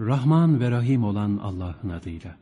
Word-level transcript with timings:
Rahman 0.00 0.60
ve 0.60 0.70
Rahim 0.70 1.04
olan 1.04 1.36
Allah'ın 1.36 1.88
adıyla. 1.88 2.36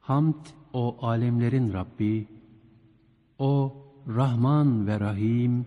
Hamd 0.00 0.46
o 0.72 0.96
alemlerin 1.00 1.72
Rabbi, 1.72 2.26
o 3.38 3.76
Rahman 4.08 4.86
ve 4.86 5.00
Rahim, 5.00 5.66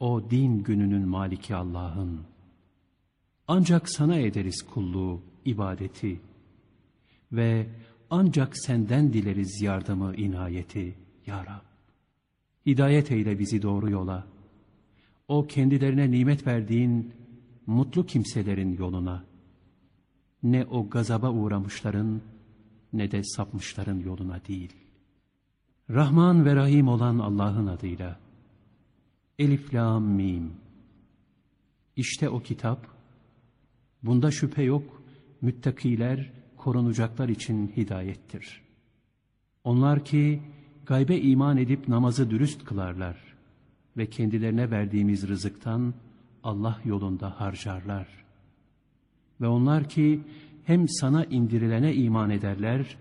o 0.00 0.30
din 0.30 0.62
gününün 0.62 1.08
maliki 1.08 1.54
Allah'ın. 1.54 2.20
Ancak 3.48 3.88
sana 3.88 4.18
ederiz 4.18 4.62
kulluğu, 4.62 5.22
ibadeti 5.44 6.20
ve 7.32 7.66
ancak 8.10 8.58
senden 8.58 9.12
dileriz 9.12 9.62
yardımı, 9.62 10.16
inayeti 10.16 10.94
ya 11.26 11.46
Rab. 11.46 11.64
Hidayet 12.66 13.10
eyle 13.10 13.38
bizi 13.38 13.62
doğru 13.62 13.90
yola. 13.90 14.26
O 15.28 15.46
kendilerine 15.46 16.10
nimet 16.10 16.46
verdiğin 16.46 17.12
mutlu 17.66 18.06
kimselerin 18.06 18.76
yoluna. 18.76 19.24
Ne 20.44 20.64
o 20.64 20.88
gazaba 20.88 21.30
uğramışların 21.30 22.22
ne 22.92 23.10
de 23.10 23.22
sapmışların 23.24 23.98
yoluna 23.98 24.44
değil. 24.48 24.72
Rahman 25.90 26.44
ve 26.44 26.56
Rahim 26.56 26.88
olan 26.88 27.18
Allah'ın 27.18 27.66
adıyla. 27.66 28.18
Elif, 29.38 29.74
Lam, 29.74 30.04
Mim. 30.04 30.52
İşte 31.96 32.28
o 32.28 32.40
kitap, 32.40 32.86
bunda 34.02 34.30
şüphe 34.30 34.62
yok, 34.62 35.02
müttakiler, 35.40 36.32
korunacaklar 36.56 37.28
için 37.28 37.72
hidayettir. 37.76 38.62
Onlar 39.64 40.04
ki 40.04 40.42
gaybe 40.86 41.18
iman 41.18 41.56
edip 41.56 41.88
namazı 41.88 42.30
dürüst 42.30 42.64
kılarlar 42.64 43.36
ve 43.96 44.10
kendilerine 44.10 44.70
verdiğimiz 44.70 45.28
rızıktan 45.28 45.94
Allah 46.42 46.80
yolunda 46.84 47.40
harcarlar. 47.40 48.23
Ve 49.44 49.48
onlar 49.48 49.88
ki 49.88 50.20
hem 50.64 50.88
sana 50.88 51.24
indirilene 51.24 51.94
iman 51.94 52.30
ederler 52.30 52.96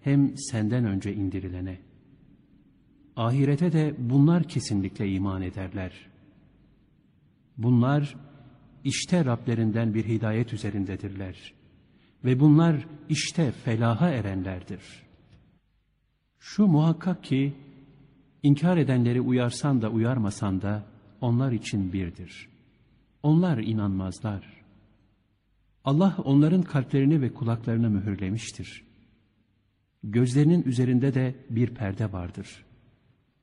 hem 0.00 0.36
senden 0.36 0.84
önce 0.84 1.14
indirilene. 1.14 1.78
Ahirete 3.16 3.72
de 3.72 3.94
bunlar 3.98 4.44
kesinlikle 4.44 5.08
iman 5.08 5.42
ederler. 5.42 5.92
Bunlar 7.58 8.16
işte 8.84 9.24
Rablerinden 9.24 9.94
bir 9.94 10.04
hidayet 10.04 10.52
üzerindedirler. 10.52 11.54
Ve 12.24 12.40
bunlar 12.40 12.86
işte 13.08 13.52
felaha 13.52 14.10
erenlerdir. 14.10 14.82
Şu 16.38 16.66
muhakkak 16.66 17.24
ki 17.24 17.54
inkar 18.42 18.76
edenleri 18.76 19.20
uyarsan 19.20 19.82
da 19.82 19.90
uyarmasan 19.90 20.62
da 20.62 20.84
onlar 21.20 21.52
için 21.52 21.92
birdir. 21.92 22.48
Onlar 23.22 23.58
inanmazlar. 23.58 24.61
Allah 25.84 26.16
onların 26.24 26.62
kalplerini 26.62 27.20
ve 27.20 27.34
kulaklarını 27.34 27.90
mühürlemiştir. 27.90 28.84
Gözlerinin 30.04 30.62
üzerinde 30.62 31.14
de 31.14 31.34
bir 31.50 31.74
perde 31.74 32.12
vardır. 32.12 32.64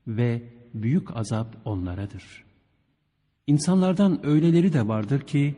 Ve 0.07 0.53
büyük 0.73 1.17
azap 1.17 1.57
onlaradır. 1.65 2.43
İnsanlardan 3.47 4.25
öyleleri 4.25 4.73
de 4.73 4.87
vardır 4.87 5.21
ki, 5.21 5.55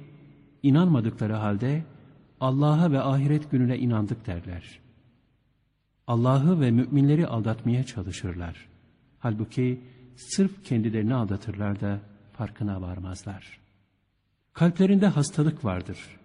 inanmadıkları 0.64 1.34
halde 1.34 1.84
Allah'a 2.40 2.92
ve 2.92 3.02
ahiret 3.02 3.52
gününe 3.52 3.78
inandık 3.78 4.28
derler. 4.28 4.80
Allah'ı 6.08 6.62
ve 6.62 6.72
müminleri 6.72 7.28
aldatmaya 7.28 7.84
çalışırlar. 7.84 8.68
Halbuki 9.20 9.82
sırf 10.16 10.64
kendilerini 10.64 11.14
aldatırlar 11.14 11.82
da 11.82 12.00
farkına 12.34 12.82
varmazlar. 12.82 13.60
Kalplerinde 14.54 15.08
hastalık 15.08 15.66
vardır. 15.66 16.21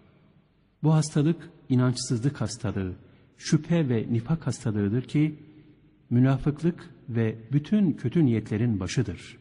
Bu 0.83 0.93
hastalık 0.93 1.49
inançsızlık 1.69 2.41
hastalığı, 2.41 2.95
şüphe 3.37 3.89
ve 3.89 4.07
nifak 4.11 4.47
hastalığıdır 4.47 5.01
ki, 5.01 5.39
münafıklık 6.09 6.89
ve 7.09 7.35
bütün 7.51 7.93
kötü 7.93 8.25
niyetlerin 8.25 8.79
başıdır. 8.79 9.37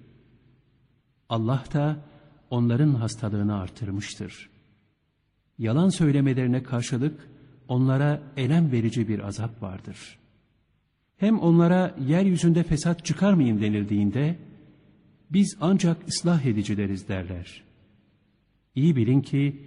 Allah 1.28 1.64
da 1.75 2.04
onların 2.50 2.94
hastalığını 2.94 3.58
artırmıştır. 3.60 4.50
Yalan 5.58 5.88
söylemelerine 5.88 6.62
karşılık 6.62 7.28
onlara 7.69 8.22
elem 8.36 8.72
verici 8.72 9.08
bir 9.08 9.26
azap 9.26 9.62
vardır. 9.62 10.19
Hem 11.16 11.38
onlara 11.38 11.96
yeryüzünde 12.06 12.62
fesat 12.62 13.04
çıkarmayın 13.04 13.60
denildiğinde, 13.60 14.38
biz 15.30 15.56
ancak 15.60 16.08
ıslah 16.08 16.44
edicileriz 16.44 17.08
derler. 17.08 17.64
İyi 18.75 18.96
bilin 18.96 19.20
ki 19.20 19.66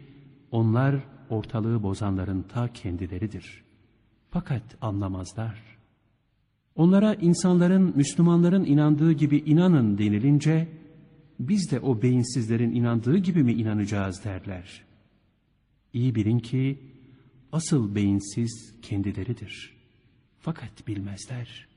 onlar 0.52 0.96
ortalığı 1.32 1.84
bozanların 1.84 2.42
ta 2.42 2.74
kendileridir. 2.74 3.64
Fakat 4.30 4.64
anlamazlar. 4.82 5.78
Onlara 6.76 7.14
insanların, 7.14 7.94
Müslümanların 7.96 8.66
inandığı 8.66 9.12
gibi 9.12 9.38
inanın 9.38 9.98
denilince, 9.98 10.68
biz 11.40 11.72
de 11.72 11.80
o 11.80 12.02
beyinsizlerin 12.02 12.76
inandığı 12.76 13.18
gibi 13.18 13.44
mi 13.44 13.54
inanacağız 13.54 14.24
derler. 14.24 14.84
İyi 15.94 16.16
bilin 16.16 16.40
ki 16.40 16.80
asıl 17.52 17.96
beyinsiz 17.96 18.74
kendileridir. 18.82 19.78
Fakat 20.40 20.88
bilmezler. 20.88 21.68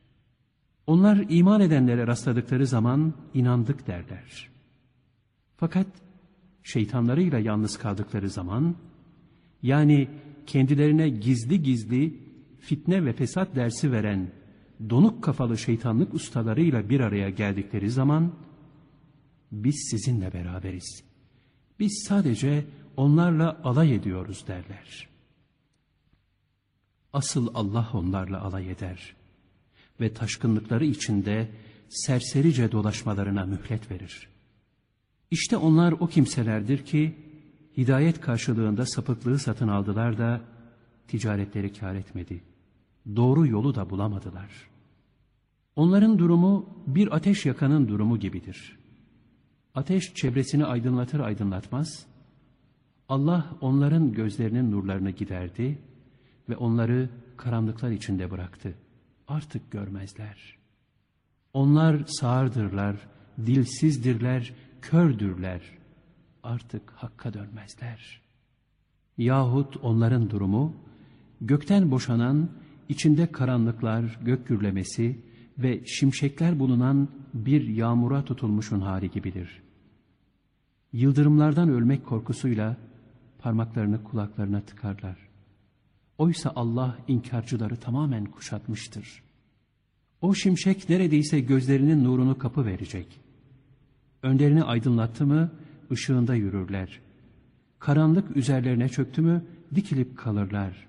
Onlar 0.87 1.25
iman 1.29 1.61
edenlere 1.61 2.07
rastladıkları 2.07 2.67
zaman 2.67 3.15
inandık 3.35 3.87
derler. 3.87 4.51
Fakat 5.57 5.87
şeytanlarıyla 6.63 7.39
yalnız 7.39 7.79
kaldıkları 7.79 8.31
zaman, 8.31 8.77
yani 9.63 10.09
kendilerine 10.47 11.09
gizli 11.09 11.63
gizli 11.63 12.21
fitne 12.61 13.05
ve 13.05 13.13
fesat 13.13 13.57
dersi 13.57 13.93
veren 13.93 14.31
donuk 14.91 15.25
kafalı 15.25 15.59
şeytanlık 15.59 16.15
ustalarıyla 16.15 16.89
bir 16.89 17.01
araya 17.01 17.31
geldikleri 17.31 17.91
zaman, 17.91 18.35
biz 19.53 19.89
sizinle 19.91 20.33
beraberiz. 20.33 21.05
Biz 21.81 22.05
sadece 22.09 22.65
onlarla 22.97 23.61
alay 23.65 23.95
ediyoruz 23.95 24.45
derler. 24.47 25.09
Asıl 27.13 27.51
Allah 27.55 27.91
onlarla 27.93 28.43
alay 28.43 28.71
eder 28.71 29.15
ve 30.01 30.15
taşkınlıkları 30.15 30.85
içinde 30.85 31.51
serserice 31.89 32.73
dolaşmalarına 32.73 33.47
mühlet 33.47 33.91
verir. 33.91 34.29
İşte 35.31 35.57
onlar 35.57 35.93
o 35.93 36.07
kimselerdir 36.07 36.85
ki 36.85 37.15
hidayet 37.77 38.21
karşılığında 38.21 38.87
sapıklığı 38.87 39.39
satın 39.39 39.69
aldılar 39.69 40.19
da 40.19 40.41
ticaretleri 41.09 41.73
kar 41.73 41.95
etmedi. 41.95 42.43
Doğru 43.17 43.47
yolu 43.47 43.75
da 43.75 43.91
bulamadılar. 43.91 44.51
Onların 45.77 46.19
durumu 46.19 46.67
bir 46.87 47.17
ateş 47.17 47.47
yakanın 47.47 47.89
durumu 47.89 48.19
gibidir. 48.19 48.79
Ateş 49.75 50.15
çevresini 50.15 50.65
aydınlatır 50.65 51.21
aydınlatmaz, 51.21 52.07
Allah 53.09 53.57
onların 53.61 54.13
gözlerinin 54.13 54.73
nurlarını 54.73 55.11
giderdi 55.11 55.79
ve 56.49 56.57
onları 56.57 57.09
karanlıklar 57.37 57.91
içinde 57.91 58.31
bıraktı. 58.31 58.75
Artık 59.29 59.71
görmezler. 59.71 60.59
Onlar 61.53 62.05
sağırdırlar, 62.07 62.97
dilsizdirler, 63.47 64.55
kördürler. 64.83 65.61
Artık 66.43 66.91
hakka 66.91 67.35
dönmezler. 67.35 68.21
Yahut 69.19 69.77
onların 69.77 70.31
durumu, 70.31 70.75
gökten 71.41 71.91
boşanan, 71.91 72.49
içinde 72.89 73.33
karanlıklar, 73.33 74.19
gök 74.23 74.49
gürlemesi 74.49 75.19
ve 75.59 75.87
şimşekler 75.87 76.59
bulunan 76.59 77.09
bir 77.35 77.69
yağmura 77.69 78.25
tutulmuşun 78.25 78.81
hali 78.81 79.11
gibidir. 79.11 79.63
Yıldırımlardan 80.93 81.69
ölmek 81.69 82.07
korkusuyla 82.07 82.77
parmaklarını 83.39 84.05
kulaklarına 84.05 84.61
tıkarlar. 84.61 85.17
Oysa 86.19 86.53
Allah 86.57 86.99
inkarcıları 87.09 87.77
tamamen 87.77 88.25
kuşatmıştır. 88.25 89.23
O 90.21 90.35
şimşek 90.35 90.89
neredeyse 90.89 91.41
gözlerinin 91.41 92.05
nurunu 92.05 92.39
kapı 92.39 92.65
verecek. 92.65 93.21
Önlerini 94.23 94.65
aydınlattı 94.65 95.27
mı 95.27 95.51
ışığında 95.93 96.35
yürürler. 96.35 97.01
Karanlık 97.79 98.37
üzerlerine 98.37 98.89
çöktü 98.89 99.23
mü 99.23 99.45
dikilip 99.75 100.19
kalırlar. 100.19 100.87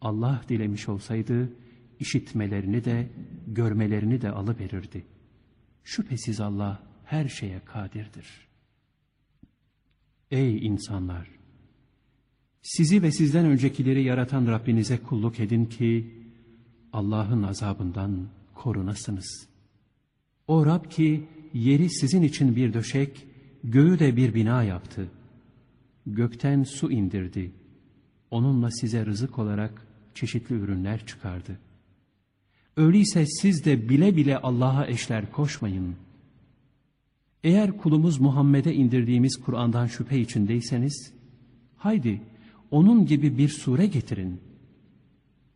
Allah 0.00 0.42
dilemiş 0.48 0.88
olsaydı 0.88 1.52
işitmelerini 2.00 2.84
de 2.84 3.08
görmelerini 3.46 4.20
de 4.20 4.30
alıverirdi. 4.30 5.04
Şüphesiz 5.84 6.40
Allah 6.40 6.82
her 7.04 7.28
şeye 7.28 7.60
kadirdir. 7.64 8.26
Ey 10.30 10.66
insanlar! 10.66 11.30
Sizi 12.62 13.02
ve 13.02 13.12
sizden 13.12 13.46
öncekileri 13.46 14.04
yaratan 14.04 14.46
Rabbinize 14.46 14.98
kulluk 14.98 15.40
edin 15.40 15.64
ki 15.64 16.14
Allah'ın 16.92 17.42
azabından 17.42 18.28
korunasınız. 18.54 19.48
O 20.48 20.66
Rab 20.66 20.90
ki 20.90 21.24
yeri 21.54 21.90
sizin 21.90 22.22
için 22.22 22.56
bir 22.56 22.72
döşek, 22.72 23.26
göğü 23.64 23.98
de 23.98 24.16
bir 24.16 24.34
bina 24.34 24.62
yaptı. 24.62 25.08
Gökten 26.06 26.62
su 26.62 26.92
indirdi. 26.92 27.52
onunla 28.30 28.70
size 28.70 29.06
rızık 29.06 29.38
olarak 29.38 29.86
çeşitli 30.14 30.54
ürünler 30.54 31.06
çıkardı. 31.06 31.58
Öyleyse 32.76 33.26
siz 33.26 33.64
de 33.64 33.88
bile 33.88 34.16
bile 34.16 34.38
Allah'a 34.38 34.86
eşler 34.86 35.32
koşmayın. 35.32 35.96
Eğer 37.44 37.76
kulumuz 37.76 38.20
Muhammed'e 38.20 38.74
indirdiğimiz 38.74 39.36
Kur'an'dan 39.36 39.86
şüphe 39.86 40.18
içindeyseniz, 40.18 41.12
haydi 41.76 42.22
onun 42.70 43.06
gibi 43.06 43.38
bir 43.38 43.48
sure 43.48 43.86
getirin. 43.86 44.40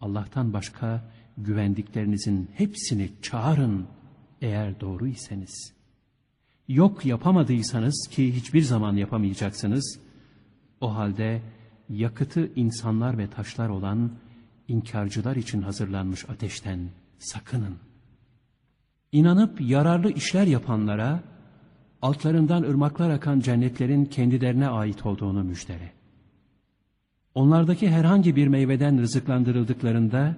Allah'tan 0.00 0.52
başka 0.52 1.10
güvendiklerinizin 1.38 2.48
hepsini 2.54 3.10
çağırın 3.22 3.86
eğer 4.42 4.80
doğru 4.80 5.06
iseniz. 5.06 5.77
Yok 6.68 7.06
yapamadıysanız 7.06 8.08
ki 8.10 8.36
hiçbir 8.36 8.62
zaman 8.62 8.96
yapamayacaksınız, 8.96 10.00
o 10.80 10.94
halde 10.94 11.42
yakıtı 11.88 12.50
insanlar 12.56 13.18
ve 13.18 13.30
taşlar 13.30 13.68
olan 13.68 14.12
inkarcılar 14.68 15.36
için 15.36 15.62
hazırlanmış 15.62 16.28
ateşten 16.28 16.90
sakının. 17.18 17.76
İnanıp 19.12 19.60
yararlı 19.60 20.10
işler 20.12 20.46
yapanlara, 20.46 21.20
altlarından 22.02 22.62
ırmaklar 22.62 23.10
akan 23.10 23.40
cennetlerin 23.40 24.04
kendilerine 24.04 24.68
ait 24.68 25.06
olduğunu 25.06 25.44
müjdele. 25.44 25.92
Onlardaki 27.34 27.90
herhangi 27.90 28.36
bir 28.36 28.48
meyveden 28.48 29.00
rızıklandırıldıklarında, 29.00 30.36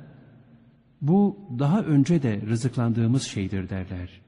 bu 1.01 1.39
daha 1.59 1.83
önce 1.83 2.23
de 2.23 2.41
rızıklandığımız 2.47 3.23
şeydir 3.23 3.69
derler. 3.69 4.21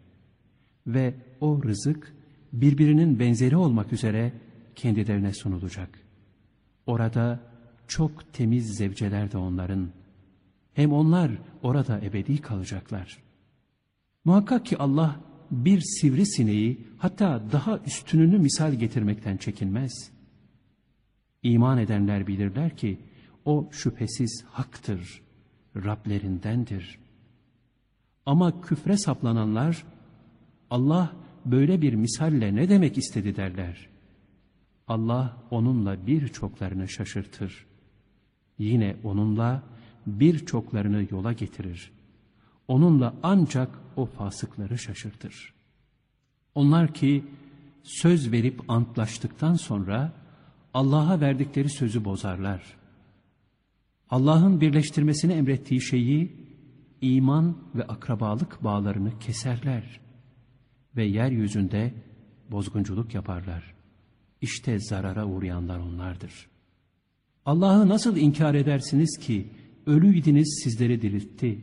Ve 0.87 1.14
o 1.40 1.62
rızık 1.62 2.14
birbirinin 2.52 3.19
benzeri 3.19 3.56
olmak 3.56 3.93
üzere 3.93 4.32
kendilerine 4.75 5.32
sunulacak. 5.32 5.99
Orada 6.87 7.40
çok 7.88 8.32
temiz 8.32 8.76
zevceler 8.76 9.32
de 9.32 9.38
onların. 9.38 9.88
Hem 10.75 10.93
onlar 10.93 11.31
orada 11.62 12.00
ebedi 12.00 12.40
kalacaklar. 12.40 13.19
Muhakkak 14.25 14.67
ki 14.67 14.79
Allah 14.79 15.20
bir 15.50 15.81
sivrisineği 15.81 16.87
hatta 16.99 17.43
daha 17.52 17.79
üstününü 17.79 18.38
misal 18.38 18.73
getirmekten 18.75 19.37
çekinmez. 19.37 20.11
İman 21.43 21.79
edenler 21.79 22.26
bilirler 22.26 22.76
ki 22.76 22.99
o 23.44 23.69
şüphesiz 23.73 24.44
haktır, 24.50 25.23
Rablerindendir. 25.76 26.99
Ama 28.26 28.61
küfre 28.61 28.96
saplananlar 28.96 29.84
Allah 30.72 31.12
böyle 31.44 31.82
bir 31.82 31.94
misalle 31.94 32.54
ne 32.54 32.69
demek 32.69 32.98
istedi 32.98 33.36
derler. 33.36 33.88
Allah 34.88 35.36
onunla 35.50 36.06
birçoklarını 36.06 36.88
şaşırtır. 36.88 37.66
Yine 38.58 38.96
onunla 39.04 39.62
birçoklarını 40.06 41.06
yola 41.10 41.32
getirir. 41.32 41.92
Onunla 42.69 43.14
ancak 43.22 43.78
o 43.96 44.06
fasıkları 44.06 44.78
şaşırtır. 44.78 45.54
Onlar 46.54 46.94
ki 46.94 47.24
söz 47.82 48.32
verip 48.32 48.70
antlaştıktan 48.70 49.54
sonra 49.54 50.12
Allah'a 50.74 51.20
verdikleri 51.20 51.70
sözü 51.70 52.04
bozarlar. 52.04 52.62
Allah'ın 54.10 54.60
birleştirmesini 54.60 55.32
emrettiği 55.32 55.80
şeyi 55.82 56.36
iman 57.00 57.56
ve 57.74 57.84
akrabalık 57.84 58.64
bağlarını 58.64 59.19
keserler 59.19 60.01
ve 60.97 61.05
yeryüzünde 61.05 61.94
bozgunculuk 62.50 63.15
yaparlar. 63.15 63.75
İşte 64.41 64.79
zarara 64.81 65.27
uğrayanlar 65.27 65.79
onlardır. 65.79 66.47
Allah'ı 67.47 67.89
nasıl 67.89 68.17
inkar 68.17 68.55
edersiniz 68.55 69.19
ki 69.19 69.47
ölüydiniz 69.87 70.61
sizleri 70.65 71.03
diriltti. 71.03 71.59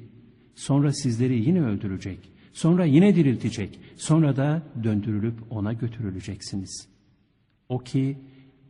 Sonra 0.56 0.94
sizleri 0.94 1.48
yine 1.48 1.62
öldürecek. 1.62 2.20
Sonra 2.54 2.86
yine 2.86 3.16
diriltecek. 3.16 3.80
Sonra 3.96 4.36
da 4.36 4.64
döndürülüp 4.84 5.36
ona 5.50 5.74
götürüleceksiniz. 5.74 6.88
O 7.70 7.80
ki 7.80 8.18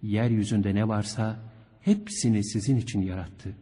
yeryüzünde 0.01 0.75
ne 0.75 0.87
varsa 0.87 1.39
hepsini 1.81 2.43
sizin 2.43 2.77
için 2.77 3.01
yarattı. 3.01 3.55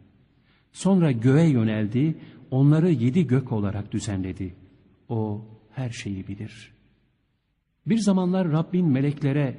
Sonra 0.72 1.12
göğe 1.12 1.48
yöneldi, 1.48 2.18
onları 2.50 2.90
yedi 2.90 3.26
gök 3.26 3.52
olarak 3.52 3.92
düzenledi. 3.92 4.54
O 5.08 5.44
her 5.70 5.90
şeyi 5.90 6.28
bilir. 6.28 6.77
Bir 7.86 7.98
zamanlar 7.98 8.52
Rabbin 8.52 8.86
meleklere 8.86 9.56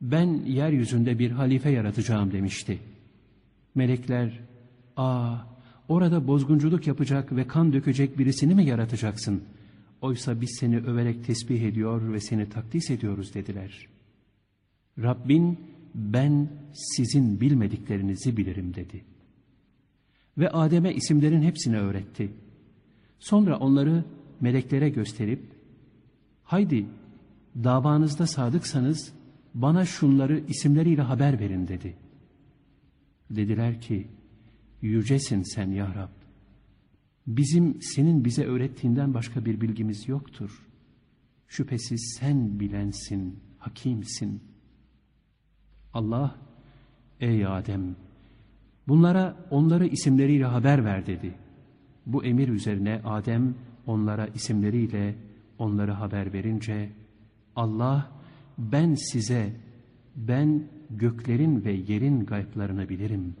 ben 0.00 0.26
yeryüzünde 0.46 1.18
bir 1.18 1.30
halife 1.30 1.70
yaratacağım 1.70 2.32
demişti. 2.32 2.78
Melekler, 3.74 4.40
aa 4.96 5.36
orada 5.88 6.26
bozgunculuk 6.26 6.86
yapacak 6.86 7.36
ve 7.36 7.46
kan 7.46 7.72
dökecek 7.72 8.18
birisini 8.18 8.54
mi 8.54 8.64
yaratacaksın? 8.64 9.42
Oysa 10.00 10.40
biz 10.40 10.56
seni 10.60 10.78
överek 10.78 11.24
tesbih 11.24 11.62
ediyor 11.62 12.12
ve 12.12 12.20
seni 12.20 12.48
takdis 12.48 12.90
ediyoruz 12.90 13.34
dediler. 13.34 13.88
Rabbin 14.98 15.58
ben 15.94 16.48
sizin 16.72 17.40
bilmediklerinizi 17.40 18.36
bilirim 18.36 18.74
dedi. 18.74 19.04
Ve 20.38 20.50
Adem'e 20.50 20.94
isimlerin 20.94 21.42
hepsini 21.42 21.78
öğretti. 21.78 22.30
Sonra 23.18 23.58
onları 23.58 24.04
meleklere 24.40 24.88
gösterip, 24.88 25.42
haydi 26.42 26.86
davanızda 27.54 28.26
sadıksanız 28.26 29.12
bana 29.54 29.84
şunları 29.84 30.38
isimleriyle 30.48 31.02
haber 31.02 31.40
verin 31.40 31.68
dedi. 31.68 31.96
Dediler 33.30 33.80
ki, 33.80 34.08
yücesin 34.82 35.42
sen 35.42 35.70
ya 35.70 35.94
Rab. 35.94 36.08
Bizim 37.26 37.82
senin 37.82 38.24
bize 38.24 38.44
öğrettiğinden 38.44 39.14
başka 39.14 39.44
bir 39.44 39.60
bilgimiz 39.60 40.08
yoktur. 40.08 40.66
Şüphesiz 41.48 42.16
sen 42.20 42.60
bilensin, 42.60 43.40
hakimsin. 43.58 44.42
Allah, 45.92 46.36
ey 47.20 47.46
Adem, 47.46 47.96
bunlara 48.88 49.46
onları 49.50 49.86
isimleriyle 49.86 50.44
haber 50.44 50.84
ver 50.84 51.06
dedi. 51.06 51.34
Bu 52.06 52.24
emir 52.24 52.48
üzerine 52.48 53.00
Adem 53.04 53.54
onlara 53.86 54.26
isimleriyle 54.26 55.14
onları 55.58 55.92
haber 55.92 56.32
verince, 56.32 56.92
Allah, 57.56 58.12
ben 58.58 58.94
size, 58.94 59.56
ben 60.16 60.68
göklerin 60.90 61.64
ve 61.64 61.72
yerin 61.72 62.26
gayplarını 62.26 62.88
bilirim. 62.88 63.36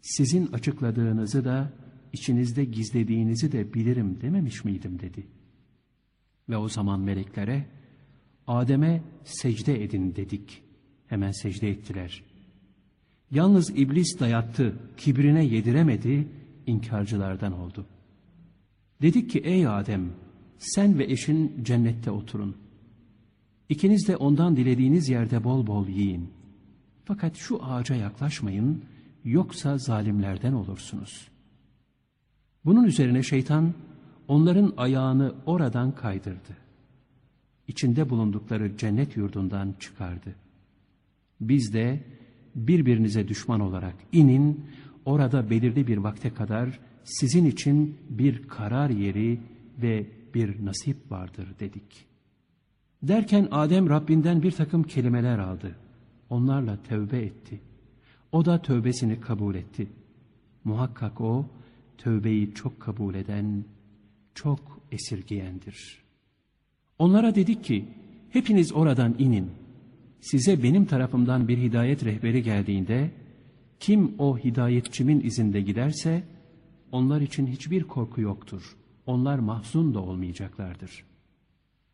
Sizin 0.00 0.46
açıkladığınızı 0.46 1.44
da, 1.44 1.72
içinizde 2.12 2.64
gizlediğinizi 2.64 3.52
de 3.52 3.74
bilirim 3.74 4.20
dememiş 4.20 4.64
miydim 4.64 4.98
dedi. 4.98 5.26
Ve 6.48 6.56
o 6.56 6.68
zaman 6.68 7.00
meleklere, 7.00 7.66
Adem'e 8.46 9.02
secde 9.24 9.84
edin 9.84 10.16
dedik. 10.16 10.62
Hemen 11.06 11.30
secde 11.30 11.70
ettiler. 11.70 12.24
Yalnız 13.30 13.70
iblis 13.70 14.20
dayattı, 14.20 14.76
kibrine 14.96 15.44
yediremedi, 15.44 16.28
inkarcılardan 16.66 17.52
oldu. 17.52 17.86
Dedik 19.02 19.30
ki 19.30 19.38
ey 19.38 19.66
Adem, 19.66 20.12
sen 20.58 20.98
ve 20.98 21.04
eşin 21.04 21.64
cennette 21.64 22.10
oturun. 22.10 22.56
İkiniz 23.70 24.08
de 24.08 24.16
ondan 24.16 24.56
dilediğiniz 24.56 25.08
yerde 25.08 25.44
bol 25.44 25.66
bol 25.66 25.88
yiyin. 25.88 26.30
Fakat 27.04 27.36
şu 27.36 27.64
ağaca 27.64 27.94
yaklaşmayın, 27.94 28.84
yoksa 29.24 29.78
zalimlerden 29.78 30.52
olursunuz. 30.52 31.28
Bunun 32.64 32.84
üzerine 32.84 33.22
şeytan 33.22 33.74
onların 34.28 34.72
ayağını 34.76 35.34
oradan 35.46 35.94
kaydırdı. 35.94 36.56
İçinde 37.68 38.10
bulundukları 38.10 38.76
cennet 38.76 39.16
yurdundan 39.16 39.74
çıkardı. 39.80 40.34
Biz 41.40 41.74
de 41.74 42.04
birbirinize 42.54 43.28
düşman 43.28 43.60
olarak 43.60 43.94
inin, 44.12 44.64
orada 45.04 45.50
belirli 45.50 45.86
bir 45.86 45.96
vakte 45.96 46.34
kadar 46.34 46.80
sizin 47.04 47.44
için 47.44 47.98
bir 48.08 48.48
karar 48.48 48.90
yeri 48.90 49.40
ve 49.82 50.06
bir 50.34 50.64
nasip 50.64 51.10
vardır 51.10 51.48
dedik.'' 51.60 52.09
Derken 53.02 53.48
Adem 53.50 53.88
Rabbinden 53.88 54.42
bir 54.42 54.50
takım 54.50 54.82
kelimeler 54.82 55.38
aldı. 55.38 55.76
Onlarla 56.30 56.78
tövbe 56.88 57.18
etti. 57.18 57.60
O 58.32 58.44
da 58.44 58.62
tövbesini 58.62 59.20
kabul 59.20 59.54
etti. 59.54 59.88
Muhakkak 60.64 61.20
o 61.20 61.46
tövbeyi 61.98 62.54
çok 62.54 62.80
kabul 62.80 63.14
eden, 63.14 63.64
çok 64.34 64.80
esirgeyendir. 64.92 66.02
Onlara 66.98 67.34
dedik 67.34 67.64
ki, 67.64 67.88
hepiniz 68.30 68.72
oradan 68.72 69.14
inin. 69.18 69.50
Size 70.20 70.62
benim 70.62 70.84
tarafımdan 70.84 71.48
bir 71.48 71.58
hidayet 71.58 72.04
rehberi 72.04 72.42
geldiğinde, 72.42 73.10
kim 73.80 74.14
o 74.18 74.38
hidayetçimin 74.38 75.20
izinde 75.20 75.60
giderse, 75.60 76.22
onlar 76.92 77.20
için 77.20 77.46
hiçbir 77.46 77.84
korku 77.84 78.20
yoktur. 78.20 78.76
Onlar 79.06 79.38
mahzun 79.38 79.94
da 79.94 80.00
olmayacaklardır.'' 80.00 81.09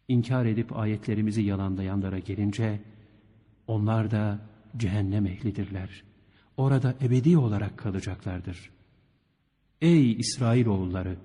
İnkar 0.09 0.47
edip 0.47 0.77
ayetlerimizi 0.77 1.43
yalanlayanlara 1.43 2.19
gelince, 2.19 2.81
onlar 3.67 4.11
da 4.11 4.41
cehennem 4.77 5.27
ehlidirler. 5.27 6.03
orada 6.57 6.95
ebedi 7.03 7.39
olarak 7.39 7.79
kalacaklardır. 7.79 8.71
Ey 9.81 10.13
İsrailoğulları! 10.13 11.17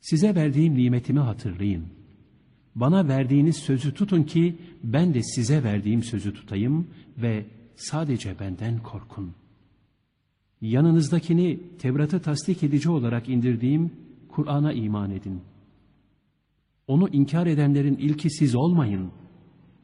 Size 0.00 0.34
verdiğim 0.34 0.74
nimetimi 0.74 1.20
hatırlayın. 1.20 1.84
Bana 2.74 3.08
verdiğiniz 3.08 3.56
sözü 3.56 3.94
tutun 3.94 4.22
ki 4.22 4.58
ben 4.84 5.14
de 5.14 5.22
size 5.22 5.64
verdiğim 5.64 6.02
sözü 6.02 6.34
tutayım 6.34 6.86
ve 7.18 7.46
sadece 7.76 8.38
benden 8.38 8.82
korkun. 8.82 9.32
Yanınızdakini 10.60 11.60
Tevrat'ı 11.78 12.22
tasdik 12.22 12.62
edici 12.62 12.90
olarak 12.90 13.28
indirdiğim 13.28 13.92
Kur'an'a 14.28 14.72
iman 14.72 15.10
edin. 15.10 15.40
Onu 16.86 17.08
inkar 17.08 17.46
edenlerin 17.46 17.96
ilki 17.96 18.30
siz 18.30 18.54
olmayın. 18.54 19.10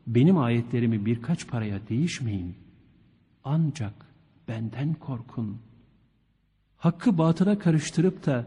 Benim 0.07 0.39
ayetlerimi 0.39 1.07
birkaç 1.07 1.49
paraya 1.49 1.89
değişmeyin. 1.89 2.55
Ancak 3.45 3.95
benden 4.49 4.95
korkun. 4.95 5.59
Hakkı 6.77 7.19
batıla 7.19 7.59
karıştırıp 7.59 8.27
da 8.27 8.47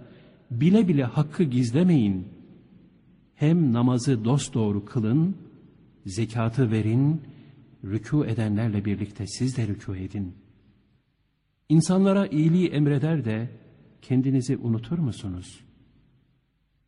bile 0.51 0.87
bile 0.87 1.03
hakkı 1.03 1.43
gizlemeyin. 1.43 2.27
Hem 3.35 3.73
namazı 3.73 4.25
dosdoğru 4.25 4.85
kılın, 4.85 5.37
zekatı 6.05 6.71
verin, 6.71 7.21
rükû 7.83 8.27
edenlerle 8.27 8.85
birlikte 8.85 9.27
siz 9.27 9.57
de 9.57 9.67
rükû 9.67 9.97
edin. 9.97 10.35
İnsanlara 11.69 12.27
iyiliği 12.27 12.67
emreder 12.67 13.25
de 13.25 13.49
kendinizi 14.01 14.57
unutur 14.57 14.99
musunuz? 14.99 15.59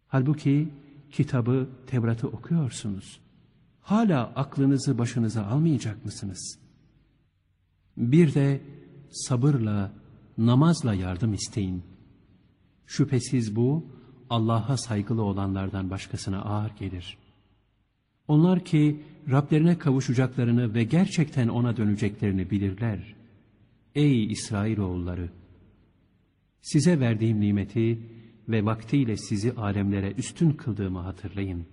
Halbuki 0.07 0.69
kitabı, 1.11 1.69
Tevrat'ı 1.87 2.27
okuyorsunuz. 2.27 3.19
Hala 3.81 4.31
aklınızı 4.35 4.97
başınıza 4.97 5.45
almayacak 5.45 6.05
mısınız? 6.05 6.59
Bir 7.97 8.33
de 8.33 8.61
sabırla, 9.09 9.93
namazla 10.37 10.93
yardım 10.93 11.33
isteyin. 11.33 11.83
Şüphesiz 12.85 13.55
bu, 13.55 13.85
Allah'a 14.29 14.77
saygılı 14.77 15.23
olanlardan 15.23 15.89
başkasına 15.89 16.41
ağır 16.41 16.71
gelir. 16.79 17.17
Onlar 18.27 18.65
ki 18.65 19.03
Rablerine 19.31 19.77
kavuşacaklarını 19.77 20.73
ve 20.73 20.83
gerçekten 20.83 21.47
ona 21.47 21.77
döneceklerini 21.77 22.51
bilirler. 22.51 23.15
Ey 23.95 24.31
İsrailoğulları! 24.31 25.29
Size 26.61 26.99
verdiğim 26.99 27.41
nimeti 27.41 27.99
ve 28.49 28.65
vaktiyle 28.65 29.17
sizi 29.17 29.53
alemlere 29.53 30.13
üstün 30.17 30.51
kıldığımı 30.51 30.99
hatırlayın. 30.99 31.65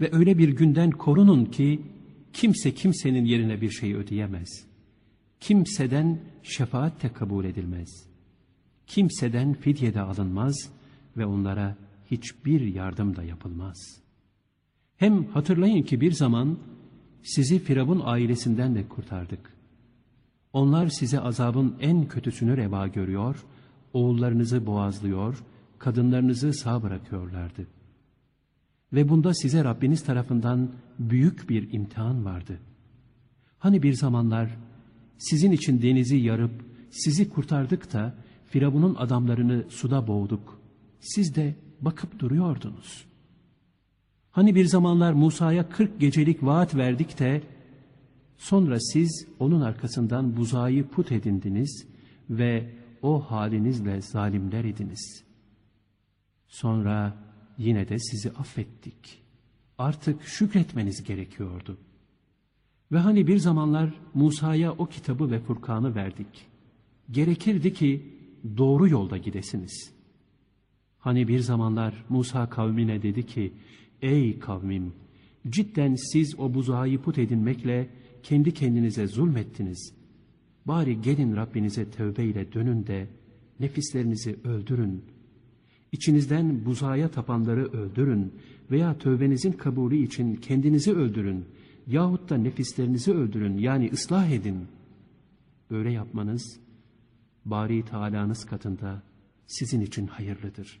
Ve 0.00 0.08
öyle 0.12 0.38
bir 0.38 0.48
günden 0.48 0.90
korunun 0.90 1.44
ki 1.44 1.80
kimse 2.32 2.74
kimsenin 2.74 3.24
yerine 3.24 3.60
bir 3.60 3.70
şey 3.70 3.94
ödeyemez. 3.94 4.66
Kimseden 5.40 6.20
şefaat 6.42 7.02
de 7.02 7.12
kabul 7.12 7.44
edilmez. 7.44 8.06
Kimseden 8.86 9.54
fidye 9.54 9.94
de 9.94 10.00
alınmaz 10.00 10.70
ve 11.16 11.26
onlara 11.26 11.76
hiçbir 12.10 12.60
yardım 12.60 13.16
da 13.16 13.22
yapılmaz. 13.22 14.00
Hem 14.96 15.24
hatırlayın 15.24 15.82
ki 15.82 16.00
bir 16.00 16.12
zaman 16.12 16.58
sizi 17.22 17.58
Firavun 17.58 18.02
ailesinden 18.04 18.74
de 18.74 18.88
kurtardık. 18.88 19.54
Onlar 20.52 20.88
size 20.88 21.20
azabın 21.20 21.76
en 21.80 22.08
kötüsünü 22.08 22.56
reva 22.56 22.88
görüyor, 22.88 23.44
oğullarınızı 23.92 24.66
boğazlıyor, 24.66 25.44
kadınlarınızı 25.78 26.52
sağ 26.52 26.82
bırakıyorlardı. 26.82 27.66
Ve 28.92 29.08
bunda 29.08 29.34
size 29.34 29.64
Rabbiniz 29.64 30.04
tarafından 30.04 30.70
büyük 30.98 31.50
bir 31.50 31.72
imtihan 31.72 32.24
vardı. 32.24 32.58
Hani 33.58 33.82
bir 33.82 33.92
zamanlar 33.92 34.58
sizin 35.18 35.52
için 35.52 35.82
denizi 35.82 36.16
yarıp 36.16 36.64
sizi 36.90 37.28
kurtardık 37.28 37.92
da 37.92 38.14
Firavun'un 38.46 38.94
adamlarını 38.94 39.64
suda 39.68 40.06
boğduk. 40.06 40.60
Siz 41.00 41.36
de 41.36 41.54
bakıp 41.80 42.18
duruyordunuz. 42.18 43.04
Hani 44.30 44.54
bir 44.54 44.64
zamanlar 44.64 45.12
Musa'ya 45.12 45.68
kırk 45.68 46.00
gecelik 46.00 46.42
vaat 46.42 46.74
verdik 46.74 47.18
de 47.18 47.42
sonra 48.36 48.80
siz 48.80 49.26
onun 49.38 49.60
arkasından 49.60 50.36
buzağı 50.36 50.82
put 50.82 51.12
edindiniz 51.12 51.86
ve 52.30 52.74
o 53.02 53.20
halinizle 53.20 54.00
zalimler 54.02 54.64
idiniz. 54.64 55.23
Sonra 56.54 57.16
yine 57.58 57.88
de 57.88 57.98
sizi 57.98 58.30
affettik. 58.30 59.22
Artık 59.78 60.22
şükretmeniz 60.22 61.04
gerekiyordu. 61.04 61.78
Ve 62.92 62.98
hani 62.98 63.26
bir 63.26 63.36
zamanlar 63.36 63.94
Musa'ya 64.14 64.72
o 64.72 64.86
kitabı 64.86 65.30
ve 65.30 65.40
Furkan'ı 65.40 65.94
verdik. 65.94 66.46
Gerekirdi 67.10 67.72
ki 67.72 68.12
doğru 68.56 68.88
yolda 68.88 69.16
gidesiniz. 69.16 69.92
Hani 70.98 71.28
bir 71.28 71.38
zamanlar 71.38 72.04
Musa 72.08 72.50
kavmine 72.50 73.02
dedi 73.02 73.26
ki, 73.26 73.52
Ey 74.02 74.38
kavmim! 74.38 74.92
Cidden 75.48 75.94
siz 75.94 76.34
o 76.38 76.54
buzağı 76.54 76.98
put 76.98 77.18
edinmekle 77.18 77.88
kendi 78.22 78.54
kendinize 78.54 79.06
zulmettiniz. 79.06 79.94
Bari 80.66 81.00
gelin 81.00 81.36
Rabbinize 81.36 81.90
tövbeyle 81.90 82.52
dönün 82.52 82.86
de 82.86 83.08
nefislerinizi 83.60 84.36
öldürün. 84.44 85.13
İçinizden 85.94 86.64
buzağa 86.64 87.08
tapanları 87.08 87.72
öldürün 87.72 88.32
veya 88.70 88.98
tövbenizin 88.98 89.52
kabulü 89.52 89.96
için 89.96 90.36
kendinizi 90.36 90.92
öldürün 90.92 91.44
yahut 91.86 92.30
da 92.30 92.36
nefislerinizi 92.36 93.12
öldürün 93.12 93.58
yani 93.58 93.90
ıslah 93.92 94.30
edin. 94.30 94.66
Böyle 95.70 95.92
yapmanız 95.92 96.60
Bari 97.44 97.84
Teala'nız 97.84 98.44
katında 98.46 99.02
sizin 99.46 99.80
için 99.80 100.06
hayırlıdır. 100.06 100.80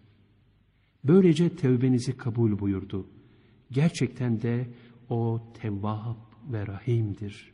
Böylece 1.04 1.56
tevbenizi 1.56 2.16
kabul 2.16 2.58
buyurdu. 2.58 3.06
Gerçekten 3.70 4.42
de 4.42 4.68
o 5.08 5.42
Tevvab 5.60 6.16
ve 6.52 6.66
Rahim'dir. 6.66 7.52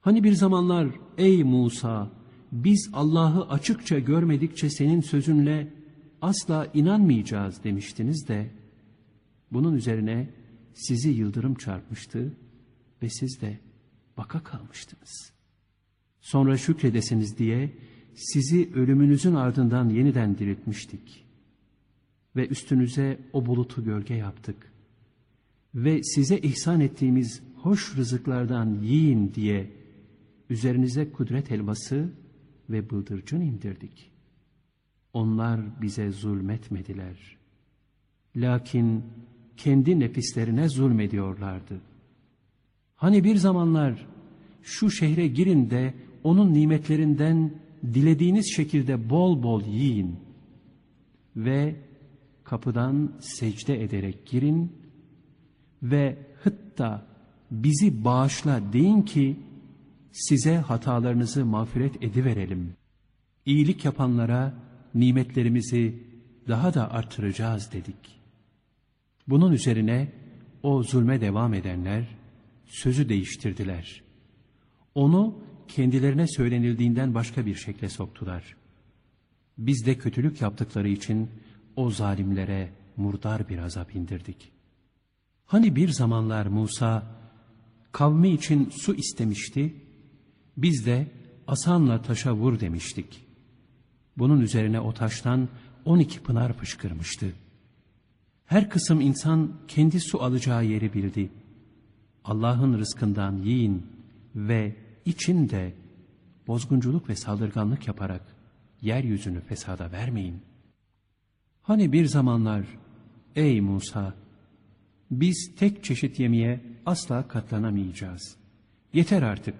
Hani 0.00 0.24
bir 0.24 0.32
zamanlar 0.32 0.88
ey 1.18 1.44
Musa 1.44 2.10
biz 2.52 2.90
Allah'ı 2.92 3.48
açıkça 3.48 3.98
görmedikçe 3.98 4.70
senin 4.70 5.00
sözünle 5.00 5.79
asla 6.22 6.70
inanmayacağız 6.74 7.64
demiştiniz 7.64 8.28
de 8.28 8.50
bunun 9.52 9.74
üzerine 9.74 10.30
sizi 10.74 11.10
yıldırım 11.10 11.54
çarpmıştı 11.54 12.32
ve 13.02 13.08
siz 13.08 13.40
de 13.40 13.58
baka 14.16 14.42
kalmıştınız. 14.42 15.32
Sonra 16.20 16.56
şükredesiniz 16.56 17.38
diye 17.38 17.72
sizi 18.14 18.70
ölümünüzün 18.74 19.34
ardından 19.34 19.88
yeniden 19.88 20.38
diriltmiştik. 20.38 21.24
Ve 22.36 22.48
üstünüze 22.48 23.18
o 23.32 23.46
bulutu 23.46 23.84
gölge 23.84 24.14
yaptık. 24.14 24.72
Ve 25.74 26.02
size 26.02 26.38
ihsan 26.38 26.80
ettiğimiz 26.80 27.42
hoş 27.56 27.96
rızıklardan 27.96 28.78
yiyin 28.82 29.34
diye 29.34 29.70
üzerinize 30.50 31.12
kudret 31.12 31.50
helvası 31.50 32.12
ve 32.70 32.90
bıldırcın 32.90 33.40
indirdik. 33.40 34.10
Onlar 35.12 35.82
bize 35.82 36.10
zulmetmediler. 36.10 37.36
Lakin 38.36 39.04
kendi 39.56 40.00
nefislerine 40.00 40.68
zulmediyorlardı. 40.68 41.80
Hani 42.96 43.24
bir 43.24 43.36
zamanlar 43.36 44.06
şu 44.62 44.90
şehre 44.90 45.26
girin 45.26 45.70
de 45.70 45.94
onun 46.24 46.54
nimetlerinden 46.54 47.54
dilediğiniz 47.94 48.52
şekilde 48.56 49.10
bol 49.10 49.42
bol 49.42 49.62
yiyin 49.62 50.16
ve 51.36 51.76
kapıdan 52.44 53.12
secde 53.20 53.82
ederek 53.82 54.26
girin 54.26 54.72
ve 55.82 56.18
hıtta 56.42 57.06
bizi 57.50 58.04
bağışla 58.04 58.72
deyin 58.72 59.02
ki 59.02 59.36
size 60.12 60.56
hatalarınızı 60.56 61.46
mağfiret 61.46 62.02
ediverelim. 62.02 62.72
İyilik 63.46 63.84
yapanlara 63.84 64.54
nimetlerimizi 64.94 66.02
daha 66.48 66.74
da 66.74 66.90
artıracağız 66.90 67.72
dedik. 67.72 68.20
Bunun 69.28 69.52
üzerine 69.52 70.12
o 70.62 70.82
zulme 70.82 71.20
devam 71.20 71.54
edenler 71.54 72.08
sözü 72.66 73.08
değiştirdiler. 73.08 74.02
Onu 74.94 75.38
kendilerine 75.68 76.26
söylenildiğinden 76.28 77.14
başka 77.14 77.46
bir 77.46 77.54
şekle 77.54 77.88
soktular. 77.88 78.56
Biz 79.58 79.86
de 79.86 79.98
kötülük 79.98 80.40
yaptıkları 80.40 80.88
için 80.88 81.30
o 81.76 81.90
zalimlere 81.90 82.70
murdar 82.96 83.48
bir 83.48 83.58
azap 83.58 83.96
indirdik. 83.96 84.52
Hani 85.46 85.76
bir 85.76 85.88
zamanlar 85.88 86.46
Musa 86.46 87.20
kavmi 87.92 88.30
için 88.30 88.70
su 88.70 88.94
istemişti, 88.94 89.74
biz 90.56 90.86
de 90.86 91.06
asanla 91.46 92.02
taşa 92.02 92.34
vur 92.34 92.60
demiştik. 92.60 93.29
Bunun 94.20 94.40
üzerine 94.40 94.80
o 94.80 94.92
taştan 94.92 95.48
on 95.84 95.98
iki 95.98 96.22
pınar 96.22 96.52
fışkırmıştı. 96.52 97.32
Her 98.46 98.70
kısım 98.70 99.00
insan 99.00 99.52
kendi 99.68 100.00
su 100.00 100.22
alacağı 100.22 100.64
yeri 100.64 100.94
bildi. 100.94 101.30
Allah'ın 102.24 102.78
rızkından 102.78 103.36
yiyin 103.36 103.86
ve 104.34 104.76
içinde 105.04 105.74
bozgunculuk 106.46 107.08
ve 107.08 107.16
saldırganlık 107.16 107.86
yaparak 107.86 108.22
yeryüzünü 108.82 109.40
fesada 109.40 109.92
vermeyin. 109.92 110.42
Hani 111.62 111.92
bir 111.92 112.06
zamanlar 112.06 112.64
ey 113.36 113.60
Musa 113.60 114.14
biz 115.10 115.52
tek 115.56 115.84
çeşit 115.84 116.20
yemeğe 116.20 116.60
asla 116.86 117.28
katlanamayacağız. 117.28 118.36
Yeter 118.92 119.22
artık. 119.22 119.54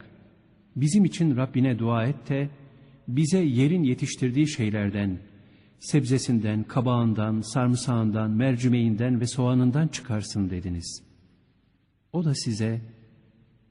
Bizim 0.77 1.05
için 1.05 1.37
Rabbine 1.37 1.79
dua 1.79 2.07
et 2.07 2.29
de 2.29 2.51
bize 3.17 3.39
yerin 3.39 3.83
yetiştirdiği 3.83 4.49
şeylerden, 4.49 5.19
sebzesinden, 5.79 6.63
kabağından, 6.63 7.41
sarımsağından, 7.41 8.31
mercimeğinden 8.31 9.21
ve 9.21 9.27
soğanından 9.27 9.89
çıkarsın 9.89 10.51
dediniz. 10.51 11.03
O 12.13 12.25
da 12.25 12.35
size 12.35 12.81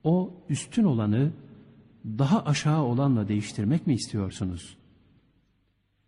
o 0.03 0.33
üstün 0.49 0.83
olanı 0.83 1.31
daha 2.05 2.45
aşağı 2.45 2.83
olanla 2.83 3.27
değiştirmek 3.27 3.87
mi 3.87 3.93
istiyorsunuz? 3.93 4.77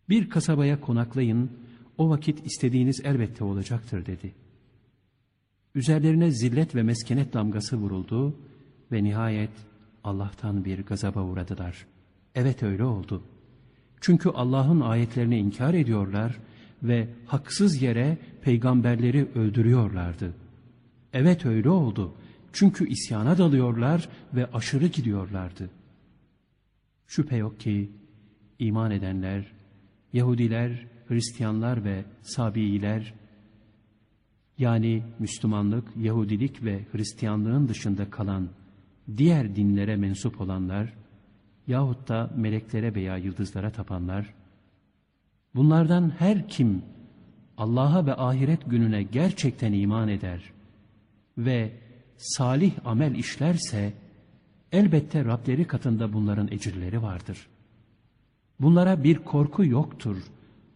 Bir 0.10 0.30
kasabaya 0.30 0.82
konaklayın, 0.82 1.52
o 1.98 2.10
vakit 2.10 2.46
istediğiniz 2.46 3.02
elbette 3.04 3.44
olacaktır 3.44 4.06
dedi. 4.06 4.34
Üzerlerine 5.76 6.32
zillet 6.32 6.76
ve 6.76 6.84
meskenet 6.84 7.34
damgası 7.34 7.78
vuruldu 7.78 8.36
ve 8.92 9.04
nihayet 9.04 9.52
Allah'tan 10.04 10.66
bir 10.66 10.84
gazaba 10.84 11.24
uğradılar. 11.24 11.86
Evet 12.36 12.64
öyle 12.64 12.84
oldu. 12.84 13.24
Çünkü 14.02 14.30
Allah'ın 14.30 14.82
ayetlerini 14.82 15.38
inkar 15.38 15.74
ediyorlar 15.74 16.38
ve 16.84 17.08
haksız 17.26 17.82
yere 17.82 18.18
peygamberleri 18.42 19.28
öldürüyorlardı. 19.36 20.34
Evet 21.14 21.46
öyle 21.46 21.70
oldu. 21.70 22.14
Çünkü 22.54 22.88
isyana 22.88 23.38
dalıyorlar 23.38 24.10
ve 24.34 24.46
aşırı 24.54 24.88
gidiyorlardı. 24.88 25.70
Şüphe 27.08 27.36
yok 27.36 27.60
ki 27.60 27.92
iman 28.60 28.92
edenler, 28.92 29.52
Yahudiler, 30.14 30.88
Hristiyanlar 31.08 31.84
ve 31.84 32.06
Sabiiler, 32.22 33.14
yani 34.58 35.04
Müslümanlık, 35.20 35.88
Yahudilik 35.98 36.64
ve 36.64 36.86
Hristiyanlığın 36.92 37.68
dışında 37.68 38.10
kalan 38.10 38.50
diğer 39.18 39.56
dinlere 39.56 39.96
mensup 39.96 40.42
olanlar, 40.42 40.94
yahut 41.68 42.08
da 42.08 42.30
meleklere 42.36 42.96
veya 42.96 43.18
yıldızlara 43.18 43.70
tapanlar, 43.70 44.34
bunlardan 45.56 46.14
her 46.20 46.48
kim 46.48 46.84
Allah'a 47.58 48.06
ve 48.06 48.16
ahiret 48.16 48.70
gününe 48.70 49.04
gerçekten 49.04 49.74
iman 49.74 50.08
eder 50.08 50.52
ve 51.38 51.72
salih 52.18 52.74
amel 52.86 53.16
işlerse, 53.16 53.94
elbette 54.72 55.26
Rableri 55.26 55.68
katında 55.68 56.14
bunların 56.14 56.52
ecirleri 56.52 57.02
vardır. 57.02 57.48
Bunlara 58.60 59.04
bir 59.04 59.16
korku 59.16 59.66
yoktur. 59.66 60.18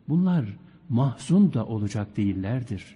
Bunlar 0.10 0.46
mahzun 0.90 1.54
da 1.54 1.66
olacak 1.66 2.18
değillerdir. 2.18 2.96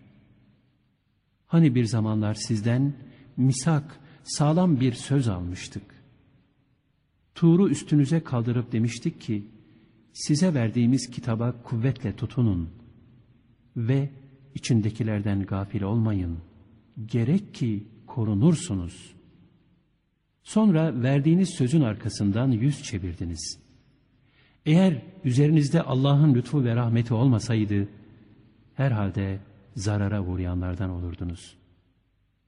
Hani 1.48 1.75
bir 1.75 1.86
zamanlar 1.86 2.34
sizden 2.34 2.93
misak, 3.38 4.00
sağlam 4.24 4.79
bir 4.79 4.93
söz 4.93 5.27
almıştık. 5.27 5.84
Tuğru 7.39 7.69
üstünüze 7.69 8.19
kaldırıp 8.19 8.72
demiştik 8.72 9.22
ki, 9.22 9.43
size 10.13 10.53
verdiğimiz 10.53 11.10
kitaba 11.10 11.62
kuvvetle 11.63 12.15
tutunun 12.15 12.69
ve 13.77 14.10
içindekilerden 14.55 15.43
gafil 15.43 15.81
olmayın. 15.81 16.38
Gerek 17.05 17.53
ki 17.53 17.88
korunursunuz. 18.08 19.15
Sonra 20.43 21.03
verdiğiniz 21.03 21.50
sözün 21.50 21.81
arkasından 21.81 22.51
yüz 22.51 22.84
çevirdiniz. 22.84 23.60
Eğer 24.65 25.01
üzerinizde 25.24 25.81
Allah'ın 25.81 26.36
lütfu 26.36 26.63
ve 26.63 26.75
rahmeti 26.75 27.13
olmasaydı, 27.13 27.87
herhalde 28.74 29.40
zarara 29.75 30.22
uğrayanlardan 30.22 30.90
olurdunuz. 30.90 31.57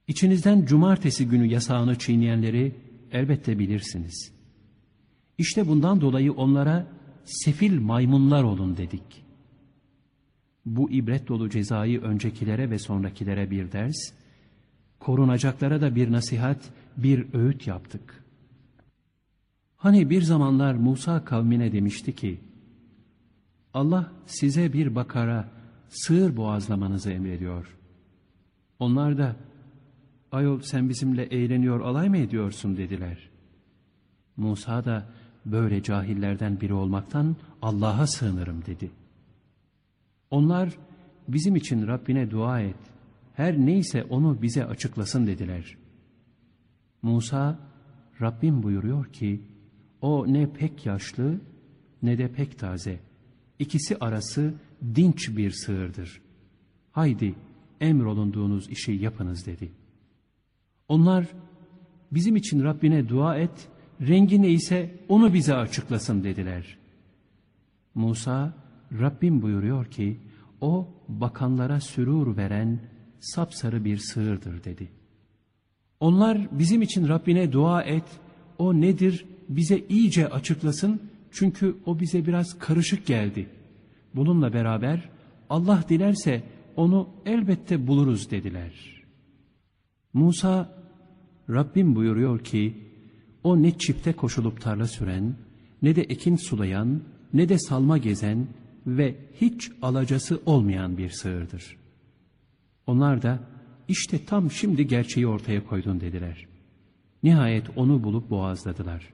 İçinizden 0.07 0.65
cumartesi 0.65 1.27
günü 1.27 1.45
yasağını 1.45 1.97
çiğneyenleri 1.97 2.75
elbette 3.11 3.59
bilirsiniz. 3.59 4.40
İşte 5.37 5.67
bundan 5.67 6.01
dolayı 6.01 6.33
onlara 6.33 6.87
sefil 7.25 7.79
maymunlar 7.79 8.43
olun 8.43 8.77
dedik. 8.77 9.23
Bu 10.65 10.91
ibret 10.91 11.27
dolu 11.27 11.49
cezayı 11.49 12.01
öncekilere 12.01 12.69
ve 12.69 12.79
sonrakilere 12.79 13.51
bir 13.51 13.71
ders, 13.71 14.13
korunacaklara 14.99 15.81
da 15.81 15.95
bir 15.95 16.11
nasihat, 16.11 16.69
bir 16.97 17.33
öğüt 17.33 17.67
yaptık. 17.67 18.23
Hani 19.77 20.09
bir 20.09 20.21
zamanlar 20.21 20.73
Musa 20.73 21.25
kavmine 21.25 21.71
demişti 21.71 22.15
ki, 22.15 22.39
Allah 23.73 24.11
size 24.25 24.73
bir 24.73 24.95
bakara, 24.95 25.49
sığır 25.89 26.37
boğazlamanızı 26.37 27.11
emrediyor. 27.11 27.77
Onlar 28.79 29.17
da, 29.17 29.35
ayol 30.31 30.59
sen 30.59 30.89
bizimle 30.89 31.23
eğleniyor 31.23 31.79
alay 31.79 32.09
mı 32.09 32.17
ediyorsun 32.17 32.77
dediler. 32.77 33.29
Musa 34.37 34.85
da 34.85 35.09
böyle 35.45 35.83
cahillerden 35.83 36.61
biri 36.61 36.73
olmaktan 36.73 37.35
Allah'a 37.61 38.07
sığınırım 38.07 38.65
dedi. 38.65 38.91
Onlar 40.31 40.77
bizim 41.27 41.55
için 41.55 41.87
Rabbine 41.87 42.31
dua 42.31 42.61
et, 42.61 42.75
her 43.33 43.57
neyse 43.57 44.03
onu 44.03 44.41
bize 44.41 44.65
açıklasın 44.65 45.27
dediler. 45.27 45.77
Musa, 47.01 47.59
Rabbim 48.21 48.63
buyuruyor 48.63 49.05
ki, 49.05 49.41
o 50.01 50.33
ne 50.33 50.53
pek 50.53 50.85
yaşlı 50.85 51.39
ne 52.03 52.17
de 52.17 52.27
pek 52.31 52.59
taze. 52.59 52.99
İkisi 53.59 53.97
arası 53.97 54.53
dinç 54.95 55.37
bir 55.37 55.51
sığırdır. 55.51 56.21
Haydi 56.91 57.35
emrolunduğunuz 57.81 58.69
işi 58.69 58.91
yapınız 58.91 59.45
dedi. 59.45 59.71
Onlar 60.87 61.27
bizim 62.11 62.35
için 62.35 62.63
Rabbine 62.63 63.09
dua 63.09 63.37
et, 63.37 63.67
rengi 64.01 64.41
neyse 64.41 64.99
onu 65.09 65.33
bize 65.33 65.53
açıklasın 65.53 66.23
dediler. 66.23 66.77
Musa, 67.95 68.53
Rabbim 68.99 69.41
buyuruyor 69.41 69.85
ki, 69.85 70.19
o 70.61 70.87
bakanlara 71.07 71.79
sürur 71.79 72.37
veren 72.37 72.79
sapsarı 73.19 73.85
bir 73.85 73.97
sığırdır 73.97 74.63
dedi. 74.63 74.89
Onlar 75.99 76.47
bizim 76.51 76.81
için 76.81 77.07
Rabbine 77.07 77.51
dua 77.51 77.83
et, 77.83 78.03
o 78.57 78.81
nedir 78.81 79.25
bize 79.49 79.79
iyice 79.89 80.27
açıklasın 80.27 81.01
çünkü 81.31 81.75
o 81.85 81.99
bize 81.99 82.25
biraz 82.25 82.59
karışık 82.59 83.05
geldi. 83.05 83.49
Bununla 84.15 84.53
beraber 84.53 85.09
Allah 85.49 85.83
dilerse 85.89 86.43
onu 86.75 87.09
elbette 87.25 87.87
buluruz 87.87 88.31
dediler. 88.31 89.03
Musa, 90.13 90.83
Rabbim 91.49 91.95
buyuruyor 91.95 92.39
ki, 92.43 92.90
o 93.43 93.61
ne 93.61 93.77
çifte 93.77 94.13
koşulup 94.13 94.61
tarla 94.61 94.87
süren, 94.87 95.35
ne 95.81 95.95
de 95.95 96.01
ekin 96.01 96.35
sulayan, 96.35 97.01
ne 97.33 97.49
de 97.49 97.59
salma 97.59 97.97
gezen 97.97 98.47
ve 98.87 99.15
hiç 99.41 99.71
alacası 99.81 100.41
olmayan 100.45 100.97
bir 100.97 101.09
sığırdır. 101.09 101.77
Onlar 102.87 103.21
da, 103.21 103.39
işte 103.87 104.25
tam 104.25 104.51
şimdi 104.51 104.87
gerçeği 104.87 105.27
ortaya 105.27 105.65
koydun 105.65 105.99
dediler. 105.99 106.47
Nihayet 107.23 107.77
onu 107.77 108.03
bulup 108.03 108.29
boğazladılar. 108.29 109.13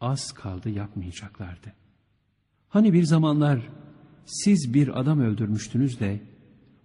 Az 0.00 0.32
kaldı 0.32 0.70
yapmayacaklardı. 0.70 1.72
Hani 2.68 2.92
bir 2.92 3.02
zamanlar 3.02 3.68
siz 4.24 4.74
bir 4.74 5.00
adam 5.00 5.20
öldürmüştünüz 5.20 6.00
de 6.00 6.20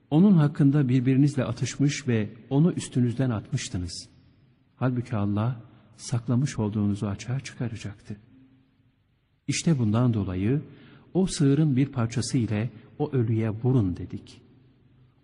onun 0.10 0.34
hakkında 0.34 0.89
birbirinizle 0.89 1.43
atışmış 1.43 2.08
ve 2.08 2.30
onu 2.49 2.71
üstünüzden 2.71 3.30
atmıştınız. 3.30 4.10
Halbuki 4.75 5.15
Allah 5.15 5.62
saklamış 5.98 6.60
olduğunuzu 6.60 7.08
açığa 7.08 7.40
çıkaracaktı. 7.40 8.18
İşte 9.48 9.80
bundan 9.80 10.14
dolayı 10.14 10.62
o 11.14 11.28
sığırın 11.28 11.76
bir 11.76 11.86
parçası 11.86 12.38
ile 12.38 12.70
o 13.00 13.12
ölüye 13.12 13.50
vurun 13.50 13.98
dedik. 13.98 14.42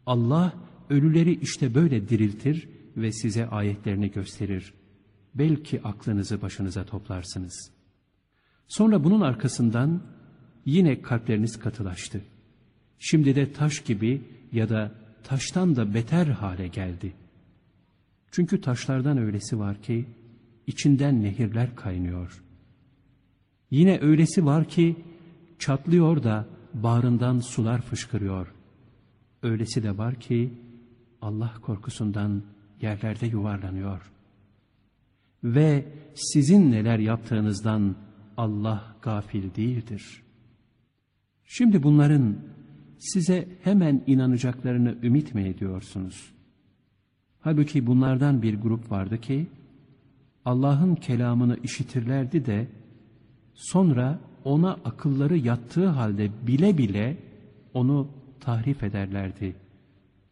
Allah 0.06 0.54
ölüleri 0.90 1.34
işte 1.34 1.76
böyle 1.76 2.10
diriltir 2.10 2.70
ve 2.98 3.12
size 3.12 3.48
ayetlerini 3.48 4.12
gösterir. 4.12 4.74
Belki 5.36 5.82
aklınızı 5.84 6.42
başınıza 6.42 6.86
toplarsınız. 6.86 7.72
Sonra 8.68 9.04
bunun 9.04 9.22
arkasından 9.22 10.02
yine 10.66 11.02
kalpleriniz 11.02 11.60
katılaştı. 11.60 12.22
Şimdi 13.00 13.36
de 13.36 13.54
taş 13.54 13.80
gibi 13.80 14.22
ya 14.52 14.70
da 14.70 14.92
taştan 15.24 15.76
da 15.76 15.94
beter 15.94 16.28
hale 16.28 16.68
geldi. 16.68 17.14
Çünkü 18.32 18.62
taşlardan 18.62 19.18
öylesi 19.18 19.60
var 19.60 19.82
ki 19.82 20.06
içinden 20.68 21.24
nehirler 21.24 21.76
kaynıyor. 21.76 22.44
Yine 23.72 24.00
öylesi 24.02 24.46
var 24.46 24.66
ki 24.68 24.96
çatlıyor 25.60 26.24
da 26.24 26.48
bağrından 26.74 27.40
sular 27.40 27.82
fışkırıyor. 27.82 28.54
Öylesi 29.44 29.84
de 29.84 29.98
var 29.98 30.16
ki 30.16 30.54
Allah 31.22 31.54
korkusundan 31.62 32.44
yerlerde 32.82 33.28
yuvarlanıyor. 33.28 34.12
Ve 35.44 35.86
sizin 36.16 36.72
neler 36.72 37.00
yaptığınızdan 37.00 37.96
Allah 38.38 38.96
gafil 39.02 39.56
değildir. 39.56 40.24
Şimdi 41.44 41.84
bunların 41.84 42.38
size 43.00 43.48
hemen 43.64 44.04
inanacaklarını 44.08 44.98
ümit 45.04 45.36
mi 45.36 45.44
ediyorsunuz? 45.44 46.32
Halbuki 47.40 47.88
bunlardan 47.88 48.42
bir 48.42 48.62
grup 48.62 48.92
vardı 48.92 49.22
ki, 49.22 49.48
Allah'ın 50.46 50.96
kelamını 50.96 51.58
işitirlerdi 51.64 52.46
de, 52.46 52.68
sonra 53.54 54.20
ona 54.44 54.74
akılları 54.74 55.38
yattığı 55.38 55.88
halde 55.88 56.48
bile 56.48 56.78
bile 56.78 57.18
onu 57.74 58.08
tahrif 58.40 58.84
ederlerdi. 58.84 59.56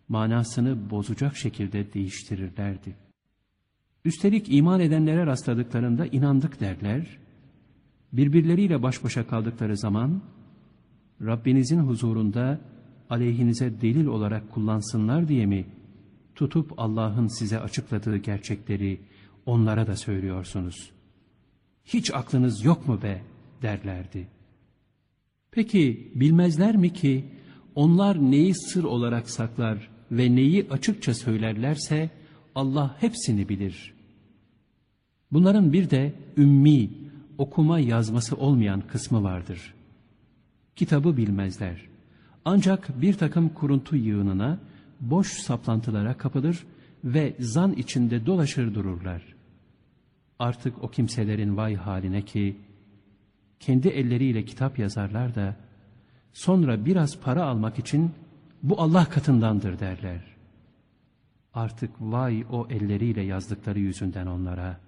Manasını 0.09 0.89
bozacak 0.89 1.37
şekilde 1.37 1.93
değiştirirlerdi. 1.93 2.95
Üstelik 4.05 4.53
iman 4.53 4.79
edenlere 4.79 5.25
rastladıklarında 5.25 6.05
inandık 6.05 6.59
derler. 6.59 7.17
Birbirleriyle 8.13 8.83
baş 8.83 9.03
başa 9.03 9.27
kaldıkları 9.27 9.77
zaman 9.77 10.21
Rabbinizin 11.21 11.79
huzurunda 11.79 12.59
aleyhinize 13.09 13.81
delil 13.81 14.05
olarak 14.05 14.51
kullansınlar 14.51 15.27
diye 15.27 15.45
mi 15.45 15.65
tutup 16.35 16.73
Allah'ın 16.77 17.27
size 17.39 17.59
açıkladığı 17.59 18.17
gerçekleri 18.17 18.99
onlara 19.49 19.87
da 19.87 19.95
söylüyorsunuz? 19.95 20.91
Hiç 21.85 22.13
aklınız 22.13 22.63
yok 22.63 22.87
mu 22.87 23.01
be 23.01 23.21
derlerdi. 23.61 24.27
Peki 25.51 26.11
bilmezler 26.15 26.75
mi 26.75 26.93
ki 26.93 27.25
onlar 27.75 28.31
neyi 28.31 28.55
sır 28.55 28.83
olarak 28.83 29.29
saklar 29.29 29.89
ve 30.11 30.35
neyi 30.35 30.67
açıkça 30.69 31.13
söylerlerse 31.13 32.09
Allah 32.55 32.95
hepsini 32.99 33.49
bilir. 33.49 33.93
Bunların 35.31 35.73
bir 35.73 35.89
de 35.89 36.13
ümmi, 36.37 36.89
okuma 37.37 37.79
yazması 37.79 38.35
olmayan 38.35 38.81
kısmı 38.81 39.23
vardır. 39.23 39.73
Kitabı 40.75 41.17
bilmezler. 41.17 41.81
Ancak 42.45 43.01
bir 43.01 43.13
takım 43.13 43.49
kuruntu 43.49 43.95
yığınına, 43.95 44.59
boş 44.99 45.27
saplantılara 45.27 46.17
kapılır 46.17 46.65
ve 47.03 47.35
zan 47.39 47.73
içinde 47.73 48.25
dolaşır 48.25 48.75
dururlar. 48.75 49.38
Artık 50.39 50.83
o 50.83 50.89
kimselerin 50.89 51.57
vay 51.57 51.75
haline 51.75 52.21
ki, 52.21 52.57
kendi 53.59 53.87
elleriyle 53.87 54.45
kitap 54.45 54.79
yazarlar 54.79 55.35
da, 55.35 55.55
sonra 56.33 56.85
biraz 56.85 57.19
para 57.19 57.45
almak 57.45 57.79
için 57.79 58.11
bu 58.63 58.81
Allah 58.81 59.05
katındandır 59.05 59.79
derler. 59.79 60.21
Artık 61.53 61.91
vay 61.99 62.45
o 62.51 62.67
elleriyle 62.69 63.21
yazdıkları 63.21 63.79
yüzünden 63.79 64.25
onlara. 64.25 64.79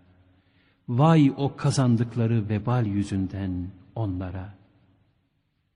Vay 0.90 1.34
o 1.38 1.56
kazandıkları 1.56 2.50
vebal 2.50 2.86
yüzünden 2.86 3.68
onlara. 3.96 4.54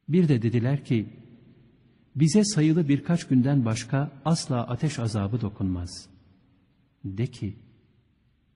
Bir 0.10 0.28
de 0.28 0.42
dediler 0.42 0.86
ki, 0.86 1.10
bize 2.16 2.44
sayılı 2.44 2.88
birkaç 2.88 3.28
günden 3.28 3.66
başka 3.66 4.12
asla 4.26 4.68
ateş 4.68 5.00
azabı 5.00 5.42
dokunmaz. 5.42 6.10
De 7.04 7.28
ki, 7.28 7.56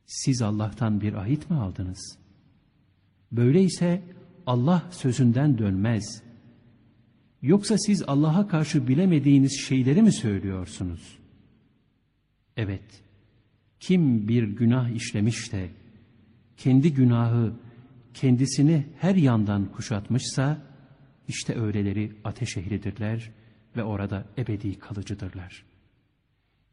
siz 0.09 0.41
Allah'tan 0.41 1.01
bir 1.01 1.13
ahit 1.13 1.49
mi 1.49 1.57
aldınız? 1.57 2.17
Böyleyse 3.31 4.01
Allah 4.45 4.83
sözünden 4.91 5.57
dönmez. 5.57 6.23
Yoksa 7.41 7.77
siz 7.77 8.03
Allah'a 8.07 8.47
karşı 8.47 8.87
bilemediğiniz 8.87 9.59
şeyleri 9.59 10.01
mi 10.01 10.11
söylüyorsunuz? 10.11 11.17
Evet, 12.57 13.03
kim 13.79 14.27
bir 14.27 14.43
günah 14.43 14.89
işlemiş 14.89 15.51
de, 15.51 15.69
kendi 16.57 16.93
günahı 16.93 17.53
kendisini 18.13 18.85
her 18.99 19.15
yandan 19.15 19.65
kuşatmışsa, 19.71 20.61
işte 21.27 21.61
öyleleri 21.61 22.11
ateş 22.23 22.57
ehlidirler 22.57 23.31
ve 23.75 23.83
orada 23.83 24.25
ebedi 24.37 24.79
kalıcıdırlar. 24.79 25.65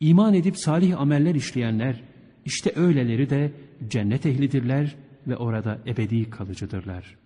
İman 0.00 0.34
edip 0.34 0.58
salih 0.58 1.00
ameller 1.00 1.34
işleyenler, 1.34 2.02
işte 2.46 2.72
öyleleri 2.76 3.30
de 3.30 3.52
cennet 3.88 4.26
ehlidirler 4.26 4.96
ve 5.26 5.36
orada 5.36 5.78
ebedi 5.86 6.30
kalıcıdırlar. 6.30 7.16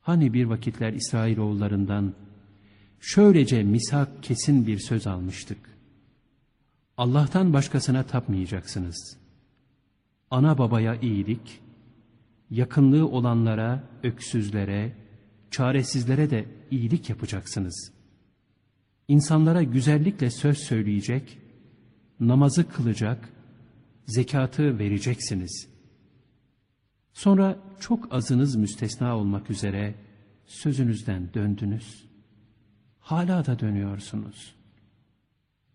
Hani 0.00 0.32
bir 0.32 0.44
vakitler 0.44 0.92
İsrailoğullarından 0.92 2.14
şöylece 3.00 3.62
misak 3.62 4.22
kesin 4.22 4.66
bir 4.66 4.78
söz 4.78 5.06
almıştık. 5.06 5.58
Allah'tan 6.96 7.52
başkasına 7.52 8.02
tapmayacaksınız. 8.02 9.18
Ana 10.30 10.58
babaya 10.58 10.94
iyilik, 10.94 11.60
yakınlığı 12.50 13.08
olanlara, 13.08 13.84
öksüzlere, 14.02 14.92
çaresizlere 15.50 16.30
de 16.30 16.44
iyilik 16.70 17.10
yapacaksınız. 17.10 17.92
İnsanlara 19.08 19.62
güzellikle 19.62 20.30
söz 20.30 20.58
söyleyecek, 20.58 21.38
namazı 22.20 22.68
kılacak, 22.68 23.28
zekatı 24.10 24.78
vereceksiniz. 24.78 25.68
Sonra 27.12 27.58
çok 27.80 28.14
azınız 28.14 28.56
müstesna 28.56 29.16
olmak 29.16 29.50
üzere 29.50 29.94
sözünüzden 30.46 31.34
döndünüz. 31.34 32.04
Hala 32.98 33.46
da 33.46 33.58
dönüyorsunuz. 33.58 34.54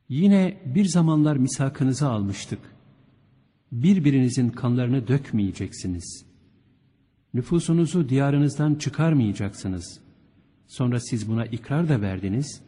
Yine 0.09 0.61
bir 0.65 0.85
zamanlar 0.85 1.37
misakınızı 1.37 2.07
almıştık. 2.07 2.59
Birbirinizin 3.71 4.49
kanlarını 4.49 5.07
dökmeyeceksiniz. 5.07 6.25
Nüfusunuzu 7.33 8.09
diyarınızdan 8.09 8.75
çıkarmayacaksınız. 8.75 10.01
Sonra 10.67 10.99
siz 10.99 11.29
buna 11.29 11.45
ikrar 11.45 11.89
da 11.89 12.01
verdiniz 12.01 12.61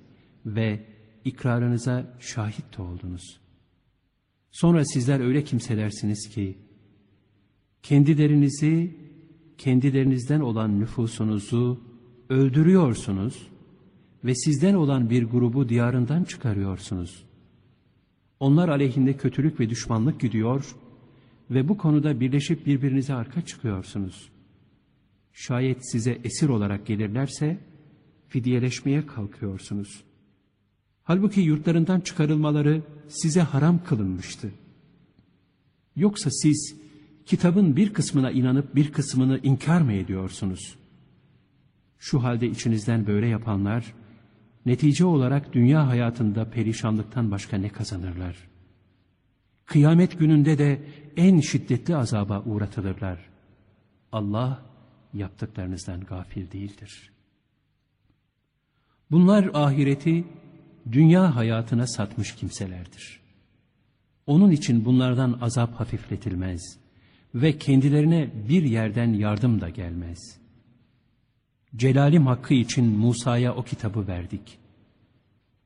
ve 0.45 0.85
ikrarınıza 1.25 2.17
şahit 2.19 2.77
de 2.77 2.81
oldunuz. 2.81 3.46
Sonra 4.61 4.85
sizler 4.85 5.19
öyle 5.19 5.43
kimselersiniz 5.43 6.29
ki, 6.29 6.57
kendilerinizi, 7.83 8.97
kendilerinizden 9.57 10.39
olan 10.39 10.79
nüfusunuzu 10.79 11.81
öldürüyorsunuz 12.29 13.47
ve 14.23 14.35
sizden 14.35 14.73
olan 14.73 15.09
bir 15.09 15.23
grubu 15.23 15.69
diyarından 15.69 16.23
çıkarıyorsunuz. 16.23 17.23
Onlar 18.39 18.69
aleyhinde 18.69 19.17
kötülük 19.17 19.59
ve 19.59 19.69
düşmanlık 19.69 20.19
gidiyor 20.19 20.75
ve 21.51 21.69
bu 21.69 21.77
konuda 21.77 22.19
birleşip 22.19 22.65
birbirinize 22.65 23.13
arka 23.13 23.41
çıkıyorsunuz. 23.41 24.29
Şayet 25.33 25.91
size 25.91 26.19
esir 26.23 26.49
olarak 26.49 26.85
gelirlerse 26.85 27.57
fidyeleşmeye 28.27 29.05
kalkıyorsunuz. 29.05 30.03
Halbuki 31.03 31.41
yurtlarından 31.41 31.99
çıkarılmaları 31.99 32.83
size 33.09 33.41
haram 33.41 33.83
kılınmıştı. 33.83 34.51
Yoksa 35.95 36.29
siz 36.31 36.75
kitabın 37.25 37.75
bir 37.75 37.93
kısmına 37.93 38.31
inanıp 38.31 38.75
bir 38.75 38.91
kısmını 38.91 39.39
inkar 39.43 39.81
mı 39.81 39.93
ediyorsunuz? 39.93 40.75
Şu 41.99 42.23
halde 42.23 42.47
içinizden 42.47 43.07
böyle 43.07 43.27
yapanlar, 43.27 43.93
netice 44.65 45.05
olarak 45.05 45.53
dünya 45.53 45.87
hayatında 45.87 46.49
perişanlıktan 46.49 47.31
başka 47.31 47.57
ne 47.57 47.69
kazanırlar? 47.69 48.37
Kıyamet 49.65 50.19
gününde 50.19 50.57
de 50.57 50.83
en 51.17 51.39
şiddetli 51.39 51.95
azaba 51.95 52.43
uğratılırlar. 52.45 53.29
Allah 54.11 54.65
yaptıklarınızdan 55.13 56.01
gafil 56.01 56.51
değildir. 56.51 57.11
Bunlar 59.11 59.49
ahireti 59.53 60.25
dünya 60.91 61.35
hayatına 61.35 61.87
satmış 61.87 62.35
kimselerdir. 62.35 63.19
Onun 64.27 64.51
için 64.51 64.85
bunlardan 64.85 65.37
azap 65.41 65.79
hafifletilmez 65.79 66.77
ve 67.35 67.57
kendilerine 67.57 68.29
bir 68.49 68.63
yerden 68.63 69.13
yardım 69.13 69.61
da 69.61 69.69
gelmez. 69.69 70.37
Celalim 71.75 72.27
hakkı 72.27 72.53
için 72.53 72.85
Musa'ya 72.85 73.55
o 73.55 73.63
kitabı 73.63 74.07
verdik. 74.07 74.57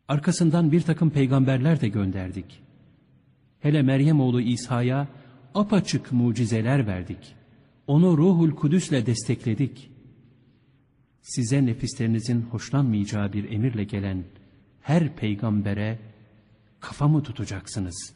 Arkasından 0.07 0.71
bir 0.71 0.81
takım 0.81 1.09
peygamberler 1.09 1.81
de 1.81 1.87
gönderdik. 1.87 2.61
Hele 3.59 3.81
Meryem 3.81 4.19
oğlu 4.19 4.41
İsa'ya 4.41 5.07
apaçık 5.55 6.11
mucizeler 6.11 6.87
verdik. 6.87 7.35
Onu 7.87 8.17
ruhul 8.17 8.51
kudüsle 8.51 9.05
destekledik. 9.05 9.91
Size 11.21 11.65
nefislerinizin 11.65 12.41
hoşlanmayacağı 12.41 13.33
bir 13.33 13.51
emirle 13.51 13.83
gelen 13.83 14.23
her 14.81 15.15
peygambere 15.15 15.99
kafamı 16.79 17.23
tutacaksınız. 17.23 18.13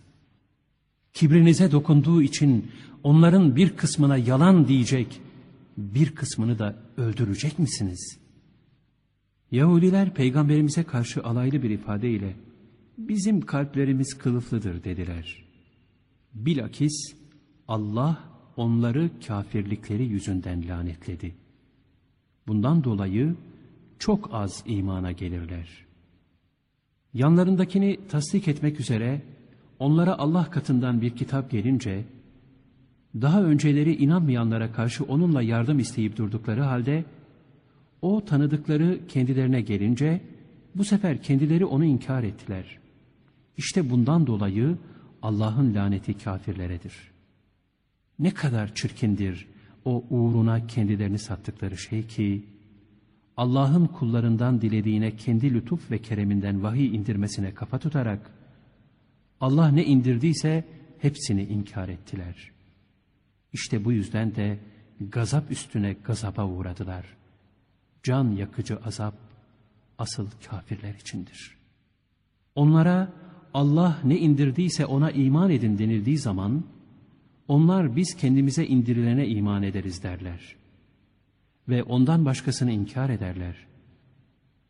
Kibrinize 1.14 1.72
dokunduğu 1.72 2.22
için 2.22 2.72
onların 3.04 3.56
bir 3.56 3.76
kısmına 3.76 4.18
yalan 4.18 4.68
diyecek, 4.68 5.22
bir 5.78 6.16
kısmını 6.16 6.60
da 6.60 6.76
öldürecek 6.98 7.60
misiniz? 7.60 8.20
Yahudiler 9.52 10.14
peygamberimize 10.14 10.84
karşı 10.84 11.24
alaylı 11.24 11.64
bir 11.64 11.70
ifadeyle 11.70 12.36
bizim 12.98 13.42
kalplerimiz 13.42 14.18
kılıflıdır 14.18 14.84
dediler. 14.84 15.46
Bilakis 16.34 17.16
Allah 17.68 18.24
onları 18.58 19.10
kafirlikleri 19.28 20.06
yüzünden 20.06 20.68
lanetledi. 20.68 21.36
Bundan 22.48 22.84
dolayı 22.84 23.36
çok 24.00 24.30
az 24.34 24.64
imana 24.66 25.12
gelirler. 25.12 25.85
Yanlarındakini 27.16 28.00
tasdik 28.10 28.48
etmek 28.48 28.80
üzere 28.80 29.22
onlara 29.80 30.18
Allah 30.18 30.50
katından 30.50 31.02
bir 31.02 31.16
kitap 31.16 31.52
gelince, 31.52 32.06
daha 33.16 33.44
önceleri 33.44 33.96
inanmayanlara 33.96 34.72
karşı 34.72 35.04
onunla 35.04 35.42
yardım 35.42 35.80
isteyip 35.80 36.18
durdukları 36.18 36.62
halde, 36.62 37.06
o 38.02 38.26
tanıdıkları 38.26 39.08
kendilerine 39.08 39.62
gelince, 39.62 40.22
bu 40.76 40.84
sefer 40.84 41.22
kendileri 41.22 41.66
onu 41.66 41.86
inkar 41.86 42.24
ettiler. 42.24 42.80
İşte 43.58 43.90
bundan 43.90 44.28
dolayı 44.28 44.78
Allah'ın 45.22 45.76
laneti 45.76 46.18
kafirleredir. 46.18 46.94
Ne 48.20 48.34
kadar 48.34 48.76
çirkindir 48.76 49.48
o 49.86 50.06
uğruna 50.10 50.68
kendilerini 50.68 51.20
sattıkları 51.20 51.78
şey 51.78 52.08
ki, 52.08 52.46
Allah'ın 53.38 53.86
kullarından 53.86 54.62
dilediğine 54.62 55.16
kendi 55.16 55.54
lütuf 55.54 55.92
ve 55.92 55.98
kereminden 55.98 56.64
vahiy 56.64 56.96
indirmesine 56.96 57.54
kafa 57.54 57.80
tutarak, 57.80 58.32
Allah 59.42 59.68
ne 59.68 59.86
indirdiyse 59.86 60.64
hepsini 61.00 61.44
inkar 61.44 61.90
ettiler. 61.90 62.52
İşte 63.54 63.86
bu 63.86 63.92
yüzden 63.92 64.36
de 64.36 64.60
gazap 65.00 65.52
üstüne 65.52 65.94
gazaba 65.94 66.46
uğradılar. 66.46 67.06
Can 68.04 68.32
yakıcı 68.32 68.78
azap 68.78 69.16
asıl 69.98 70.28
kafirler 70.50 70.94
içindir. 70.94 71.58
Onlara 72.56 73.14
Allah 73.54 74.00
ne 74.04 74.18
indirdiyse 74.18 74.86
ona 74.86 75.12
iman 75.12 75.50
edin 75.52 75.78
denildiği 75.78 76.18
zaman, 76.18 76.64
onlar 77.48 77.96
biz 77.96 78.16
kendimize 78.16 78.66
indirilene 78.66 79.28
iman 79.28 79.64
ederiz 79.64 80.04
derler. 80.04 80.56
Ve 81.70 81.84
ondan 81.84 82.26
başkasını 82.26 82.72
inkar 82.72 83.10
ederler. 83.10 83.56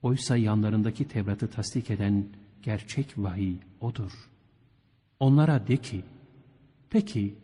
Oysa 0.01 0.37
yanlarındaki 0.37 1.07
Tevrat'ı 1.07 1.49
tasdik 1.49 1.91
eden 1.91 2.25
gerçek 2.63 3.13
vahiy 3.17 3.55
odur. 3.81 4.11
Onlara 5.19 5.67
de 5.67 5.77
ki, 5.77 6.03
peki 6.89 7.35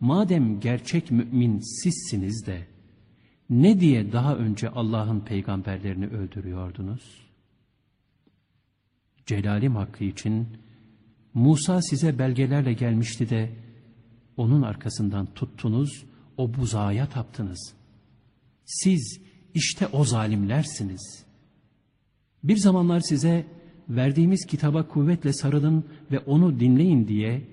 madem 0.00 0.60
gerçek 0.60 1.10
mümin 1.10 1.58
sizsiniz 1.58 2.46
de, 2.46 2.66
ne 3.50 3.80
diye 3.80 4.12
daha 4.12 4.36
önce 4.36 4.68
Allah'ın 4.70 5.20
peygamberlerini 5.20 6.06
öldürüyordunuz? 6.06 7.26
Celalim 9.26 9.76
hakkı 9.76 10.04
için 10.04 10.48
Musa 11.34 11.82
size 11.82 12.18
belgelerle 12.18 12.72
gelmişti 12.72 13.30
de 13.30 13.52
onun 14.36 14.62
arkasından 14.62 15.26
tuttunuz, 15.34 16.04
o 16.36 16.54
buzağa 16.54 17.08
taptınız. 17.08 17.81
Siz 18.64 19.20
işte 19.54 19.86
o 19.86 20.04
zalimlersiniz. 20.04 21.24
Bir 22.44 22.56
zamanlar 22.56 23.00
size 23.00 23.46
verdiğimiz 23.88 24.46
kitaba 24.46 24.88
kuvvetle 24.88 25.32
sarılın 25.32 25.84
ve 26.10 26.18
onu 26.18 26.60
dinleyin 26.60 27.08
diye 27.08 27.52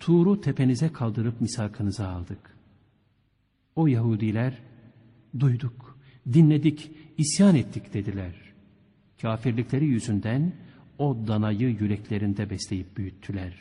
Tuğru 0.00 0.40
tepenize 0.40 0.92
kaldırıp 0.92 1.40
misakınıza 1.40 2.08
aldık. 2.08 2.56
O 3.76 3.86
Yahudiler 3.86 4.58
duyduk, 5.40 5.98
dinledik, 6.32 6.90
isyan 7.18 7.56
ettik 7.56 7.94
dediler. 7.94 8.34
Kafirlikleri 9.22 9.86
yüzünden 9.86 10.52
o 10.98 11.16
danayı 11.26 11.68
yüreklerinde 11.68 12.50
besleyip 12.50 12.96
büyüttüler. 12.96 13.54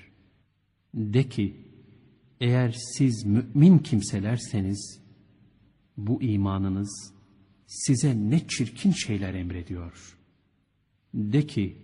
De 0.93 1.29
ki, 1.29 1.55
eğer 2.41 2.75
siz 2.97 3.25
mümin 3.25 3.77
kimselerseniz, 3.77 5.01
bu 6.07 6.21
imanınız 6.21 7.13
size 7.67 8.15
ne 8.15 8.47
çirkin 8.47 8.91
şeyler 8.91 9.33
emrediyor. 9.33 10.17
De 11.13 11.47
ki, 11.47 11.77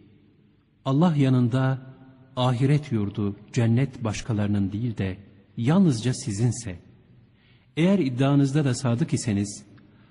Allah 0.85 1.15
yanında 1.15 1.95
ahiret 2.35 2.91
yurdu, 2.91 3.35
cennet 3.53 4.03
başkalarının 4.03 4.71
değil 4.71 4.97
de 4.97 5.17
yalnızca 5.57 6.13
sizinse, 6.13 6.79
eğer 7.77 7.99
iddianızda 7.99 8.65
da 8.65 8.73
sadık 8.73 9.13
iseniz, 9.13 9.65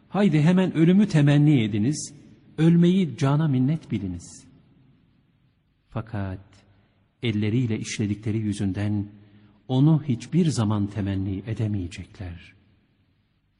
haydi 0.08 0.40
hemen 0.40 0.74
ölümü 0.74 1.08
temenni 1.08 1.62
ediniz, 1.62 2.14
ölmeyi 2.58 3.16
cana 3.16 3.48
minnet 3.48 3.90
biliniz. 3.90 4.46
Fakat 5.88 6.40
elleriyle 7.22 7.78
işledikleri 7.78 8.38
yüzünden 8.38 9.06
onu 9.68 10.02
hiçbir 10.08 10.46
zaman 10.46 10.86
temenni 10.86 11.42
edemeyecekler. 11.46 12.55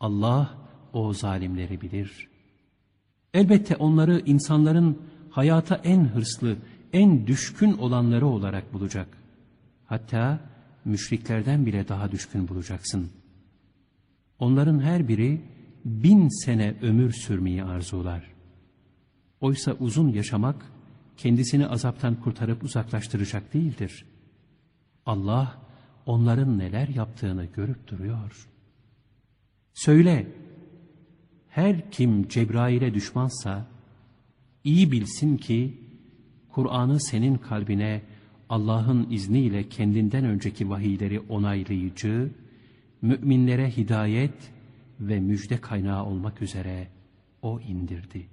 Allah 0.00 0.54
o 0.92 1.12
zalimleri 1.12 1.80
bilir. 1.80 2.28
Elbette 3.34 3.76
onları 3.76 4.22
insanların 4.26 4.98
hayata 5.30 5.74
en 5.74 6.04
hırslı, 6.04 6.56
en 6.92 7.26
düşkün 7.26 7.72
olanları 7.72 8.26
olarak 8.26 8.72
bulacak. 8.72 9.08
Hatta 9.86 10.40
müşriklerden 10.84 11.66
bile 11.66 11.88
daha 11.88 12.12
düşkün 12.12 12.48
bulacaksın. 12.48 13.10
Onların 14.38 14.80
her 14.80 15.08
biri 15.08 15.40
bin 15.84 16.28
sene 16.44 16.74
ömür 16.82 17.12
sürmeyi 17.12 17.64
arzular. 17.64 18.24
Oysa 19.40 19.72
uzun 19.72 20.08
yaşamak 20.08 20.72
kendisini 21.16 21.66
azaptan 21.66 22.14
kurtarıp 22.20 22.64
uzaklaştıracak 22.64 23.54
değildir. 23.54 24.04
Allah 25.06 25.58
onların 26.06 26.58
neler 26.58 26.88
yaptığını 26.88 27.44
görüp 27.44 27.88
duruyor. 27.88 28.48
Söyle, 29.76 30.26
her 31.48 31.90
kim 31.90 32.28
Cebrail'e 32.28 32.94
düşmansa, 32.94 33.66
iyi 34.64 34.92
bilsin 34.92 35.36
ki, 35.36 35.80
Kur'an'ı 36.48 37.00
senin 37.00 37.34
kalbine 37.34 38.02
Allah'ın 38.48 39.10
izniyle 39.10 39.68
kendinden 39.68 40.24
önceki 40.24 40.70
vahiyleri 40.70 41.20
onaylayıcı, 41.20 42.30
müminlere 43.02 43.76
hidayet 43.76 44.52
ve 45.00 45.20
müjde 45.20 45.60
kaynağı 45.60 46.04
olmak 46.04 46.42
üzere 46.42 46.88
O 47.42 47.60
indirdi. 47.60 48.26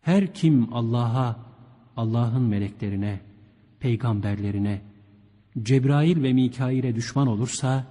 Her 0.00 0.34
kim 0.34 0.74
Allah'a, 0.74 1.46
Allah'ın 1.96 2.42
meleklerine, 2.42 3.20
peygamberlerine, 3.80 4.82
Cebrail 5.62 6.22
ve 6.22 6.32
Mikail'e 6.32 6.94
düşman 6.94 7.26
olursa, 7.26 7.86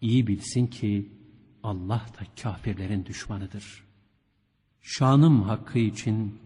iyi 0.00 0.26
bilsin 0.26 0.66
ki 0.66 1.17
Allah 1.62 2.06
da 2.20 2.42
kafirlerin 2.42 3.06
düşmanıdır. 3.06 3.84
Şanım 4.80 5.42
hakkı 5.42 5.78
için 5.78 6.38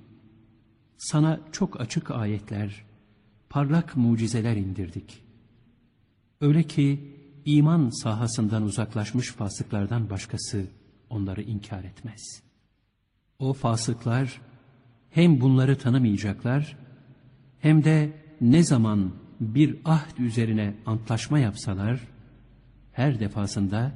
sana 0.98 1.40
çok 1.52 1.80
açık 1.80 2.10
ayetler, 2.10 2.84
parlak 3.48 3.96
mucizeler 3.96 4.56
indirdik. 4.56 5.22
Öyle 6.40 6.62
ki 6.62 7.16
iman 7.44 8.02
sahasından 8.02 8.62
uzaklaşmış 8.62 9.32
fasıklardan 9.32 10.10
başkası 10.10 10.66
onları 11.10 11.42
inkar 11.42 11.84
etmez. 11.84 12.42
O 13.38 13.52
fasıklar 13.52 14.40
hem 15.10 15.40
bunları 15.40 15.78
tanımayacaklar 15.78 16.76
hem 17.58 17.84
de 17.84 18.12
ne 18.40 18.62
zaman 18.62 19.12
bir 19.40 19.76
ahd 19.84 20.18
üzerine 20.18 20.74
antlaşma 20.86 21.38
yapsalar 21.38 22.00
her 22.92 23.20
defasında 23.20 23.92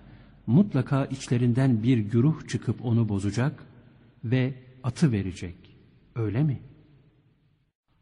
mutlaka 0.47 1.05
içlerinden 1.05 1.83
bir 1.83 1.99
güruh 1.99 2.49
çıkıp 2.49 2.85
onu 2.85 3.09
bozacak 3.09 3.67
ve 4.25 4.55
atı 4.83 5.13
verecek. 5.13 5.57
Öyle 6.15 6.43
mi? 6.43 6.61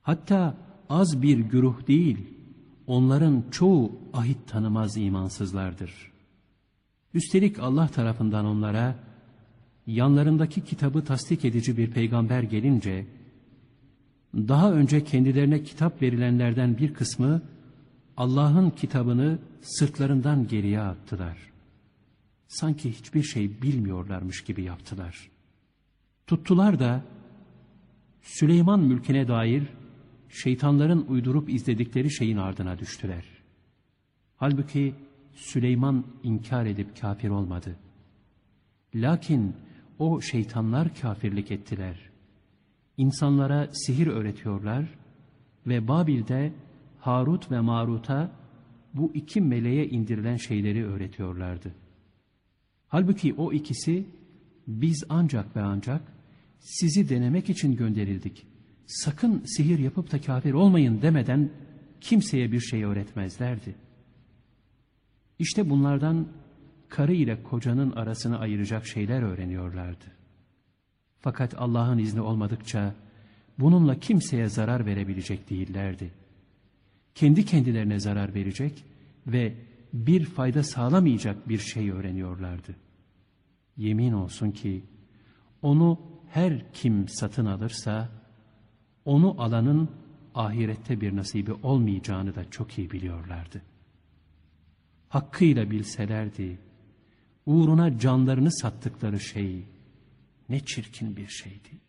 Hatta 0.03 0.57
az 0.89 1.23
bir 1.23 1.39
güruh 1.39 1.87
değil, 1.87 2.19
onların 2.87 3.45
çoğu 3.51 3.99
ahit 4.13 4.49
tanımaz 4.49 4.97
imansızlardır. 4.97 6.13
Üstelik 7.15 7.59
Allah 7.59 7.89
tarafından 7.89 8.45
onlara, 8.47 8.97
yanlarındaki 9.87 10.61
kitabı 10.65 11.05
tasdik 11.05 11.45
edici 11.45 11.77
bir 11.77 11.91
peygamber 11.91 12.43
gelince, 12.43 13.07
daha 14.35 14.73
önce 14.73 15.05
kendilerine 15.05 15.63
kitap 15.63 16.03
verilenlerden 16.03 16.79
bir 16.79 16.95
kısmı, 16.95 17.43
Allah'ın 18.17 18.71
kitabını 18.71 19.39
sırtlarından 19.61 20.49
geriye 20.49 20.81
attılar. 20.81 21.54
Sanki 22.55 22.93
hiçbir 22.93 23.23
şey 23.23 23.63
bilmiyorlarmış 23.63 24.45
gibi 24.45 24.63
yaptılar. 24.63 25.31
Tuttular 26.27 26.79
da, 26.79 27.05
Süleyman 28.23 28.81
mülküne 28.81 29.29
dair 29.29 29.63
şeytanların 30.29 31.07
uydurup 31.09 31.51
izledikleri 31.51 32.13
şeyin 32.13 32.37
ardına 32.37 32.79
düştüler. 32.79 33.25
Halbuki 34.37 34.95
Süleyman 35.35 36.05
inkar 36.23 36.67
edip 36.67 37.01
kafir 37.01 37.29
olmadı. 37.29 37.77
Lakin 38.95 39.57
o 39.99 40.21
şeytanlar 40.21 40.95
kafirlik 40.95 41.51
ettiler. 41.51 42.11
İnsanlara 42.97 43.69
sihir 43.73 44.07
öğretiyorlar 44.07 44.95
ve 45.67 45.89
Babil'de 45.89 46.53
Harut 47.01 47.51
ve 47.51 47.61
Marut'a 47.61 48.31
bu 48.95 49.11
iki 49.15 49.41
meleğe 49.41 49.89
indirilen 49.89 50.37
şeyleri 50.37 50.87
öğretiyorlardı. 50.87 51.84
Halbuki 52.95 53.35
o 53.35 53.53
ikisi 53.53 54.07
biz 54.67 55.05
ancak 55.09 55.57
ve 55.57 55.61
ancak 55.61 56.03
sizi 56.59 57.09
denemek 57.09 57.51
için 57.51 57.77
gönderildik. 57.77 58.47
Sakın 58.87 59.43
sihir 59.45 59.79
yapıp 59.79 60.13
da 60.13 60.21
kafir 60.21 60.53
olmayın 60.53 61.03
demeden 61.03 61.51
kimseye 62.01 62.53
bir 62.53 62.61
şey 62.61 62.85
öğretmezlerdi. 62.85 63.75
İşte 65.39 65.71
bunlardan 65.71 66.29
karı 66.89 67.15
ile 67.15 67.43
kocanın 67.43 67.91
arasını 67.91 68.39
ayıracak 68.39 68.87
şeyler 68.87 69.23
öğreniyorlardı. 69.23 70.05
Fakat 71.21 71.55
Allah'ın 71.59 71.99
izni 71.99 72.21
olmadıkça 72.21 72.95
bununla 73.59 74.01
kimseye 74.01 74.49
zarar 74.49 74.87
verebilecek 74.87 75.51
değillerdi. 75.51 76.11
Kendi 77.15 77.45
kendilerine 77.45 78.01
zarar 78.01 78.35
verecek 78.35 78.85
ve 79.27 79.55
bir 79.93 80.25
fayda 80.25 80.63
sağlamayacak 80.63 81.49
bir 81.49 81.59
şey 81.59 81.91
öğreniyorlardı. 81.91 82.84
Yemin 83.77 84.13
olsun 84.13 84.51
ki 84.51 84.85
onu 85.63 86.01
her 86.31 86.73
kim 86.73 87.09
satın 87.09 87.47
alırsa 87.47 88.09
onu 89.05 89.43
alanın 89.43 89.91
ahirette 90.35 91.01
bir 91.01 91.17
nasibi 91.17 91.53
olmayacağını 91.53 92.35
da 92.35 92.51
çok 92.51 92.79
iyi 92.79 92.91
biliyorlardı. 92.91 93.63
Hakkıyla 95.09 95.71
bilselerdi, 95.71 96.59
uğruna 97.47 97.99
canlarını 97.99 98.53
sattıkları 98.53 99.21
şey 99.21 99.65
ne 100.49 100.61
çirkin 100.61 101.17
bir 101.17 101.29
şeydi. 101.29 101.81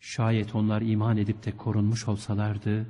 Şayet 0.00 0.54
onlar 0.54 0.82
iman 0.82 1.16
edip 1.16 1.44
de 1.44 1.56
korunmuş 1.56 2.08
olsalardı, 2.08 2.86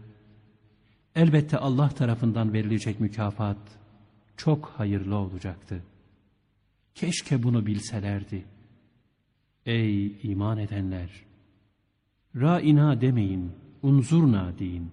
elbette 1.14 1.59
Allah 1.59 1.88
tarafından 1.88 2.53
verilecek 2.53 3.01
mükafat 3.01 3.59
çok 4.37 4.66
hayırlı 4.66 5.16
olacaktı. 5.16 5.83
Keşke 7.00 7.42
bunu 7.42 7.66
bilselerdi. 7.66 8.44
Ey 9.66 10.16
iman 10.22 10.58
edenler! 10.58 11.11
Ra'ina 12.37 13.00
demeyin, 13.00 13.52
unzurna 13.82 14.58
deyin. 14.58 14.90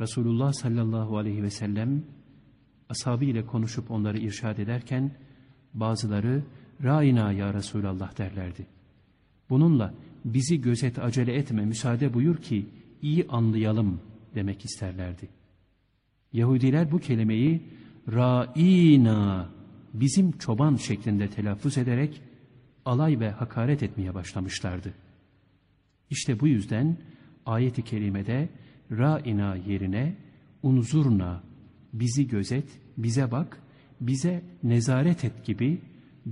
Resulullah 0.00 0.52
sallallahu 0.52 1.18
aleyhi 1.18 1.42
ve 1.42 1.50
sellem 1.50 2.04
ashabı 2.88 3.24
ile 3.24 3.46
konuşup 3.46 3.90
onları 3.90 4.18
irşad 4.18 4.58
ederken 4.58 5.10
bazıları 5.74 6.44
Ra'ina 6.82 7.32
ya 7.32 7.54
Resulallah 7.54 8.18
derlerdi. 8.18 8.66
Bununla 9.50 9.94
bizi 10.24 10.60
gözet 10.60 10.98
acele 10.98 11.34
etme 11.34 11.64
müsaade 11.64 12.14
buyur 12.14 12.36
ki 12.36 12.66
iyi 13.02 13.26
anlayalım 13.28 14.00
demek 14.34 14.64
isterlerdi. 14.64 15.28
Yahudiler 16.32 16.92
bu 16.92 16.98
kelimeyi 16.98 17.62
Ra'ina 18.12 19.61
bizim 19.94 20.32
çoban 20.32 20.76
şeklinde 20.76 21.28
telaffuz 21.28 21.78
ederek 21.78 22.22
alay 22.84 23.20
ve 23.20 23.30
hakaret 23.30 23.82
etmeye 23.82 24.14
başlamışlardı. 24.14 24.94
İşte 26.10 26.40
bu 26.40 26.48
yüzden 26.48 26.98
ayeti 27.46 27.82
kerimede 27.82 28.48
ra'ina 28.90 29.56
yerine 29.56 30.16
unzurna 30.62 31.42
bizi 31.92 32.28
gözet, 32.28 32.80
bize 32.96 33.30
bak, 33.30 33.62
bize 34.00 34.42
nezaret 34.62 35.24
et 35.24 35.44
gibi 35.44 35.80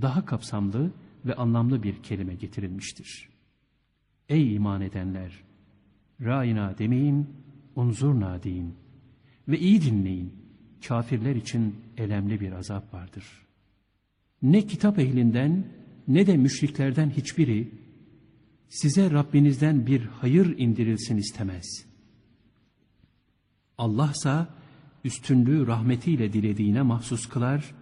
daha 0.01 0.25
kapsamlı 0.25 0.91
ve 1.25 1.35
anlamlı 1.35 1.83
bir 1.83 2.03
kelime 2.03 2.35
getirilmiştir. 2.35 3.29
Ey 4.29 4.55
iman 4.55 4.81
edenler! 4.81 5.43
Ra'ina 6.21 6.77
demeyin, 6.77 7.29
unzurna 7.75 8.43
deyin. 8.43 8.75
Ve 9.47 9.59
iyi 9.59 9.81
dinleyin. 9.81 10.33
Kafirler 10.87 11.35
için 11.35 11.75
elemli 11.97 12.39
bir 12.39 12.51
azap 12.51 12.93
vardır. 12.93 13.25
Ne 14.41 14.67
kitap 14.67 14.99
ehlinden 14.99 15.65
ne 16.07 16.27
de 16.27 16.37
müşriklerden 16.37 17.09
hiçbiri 17.09 17.71
size 18.69 19.11
Rabbinizden 19.11 19.87
bir 19.87 20.01
hayır 20.05 20.57
indirilsin 20.57 21.17
istemez. 21.17 21.85
Allah 23.77 24.11
ise 24.11 24.47
üstünlüğü 25.03 25.67
rahmetiyle 25.67 26.33
dilediğine 26.33 26.81
mahsus 26.81 27.25
kılar 27.25 27.75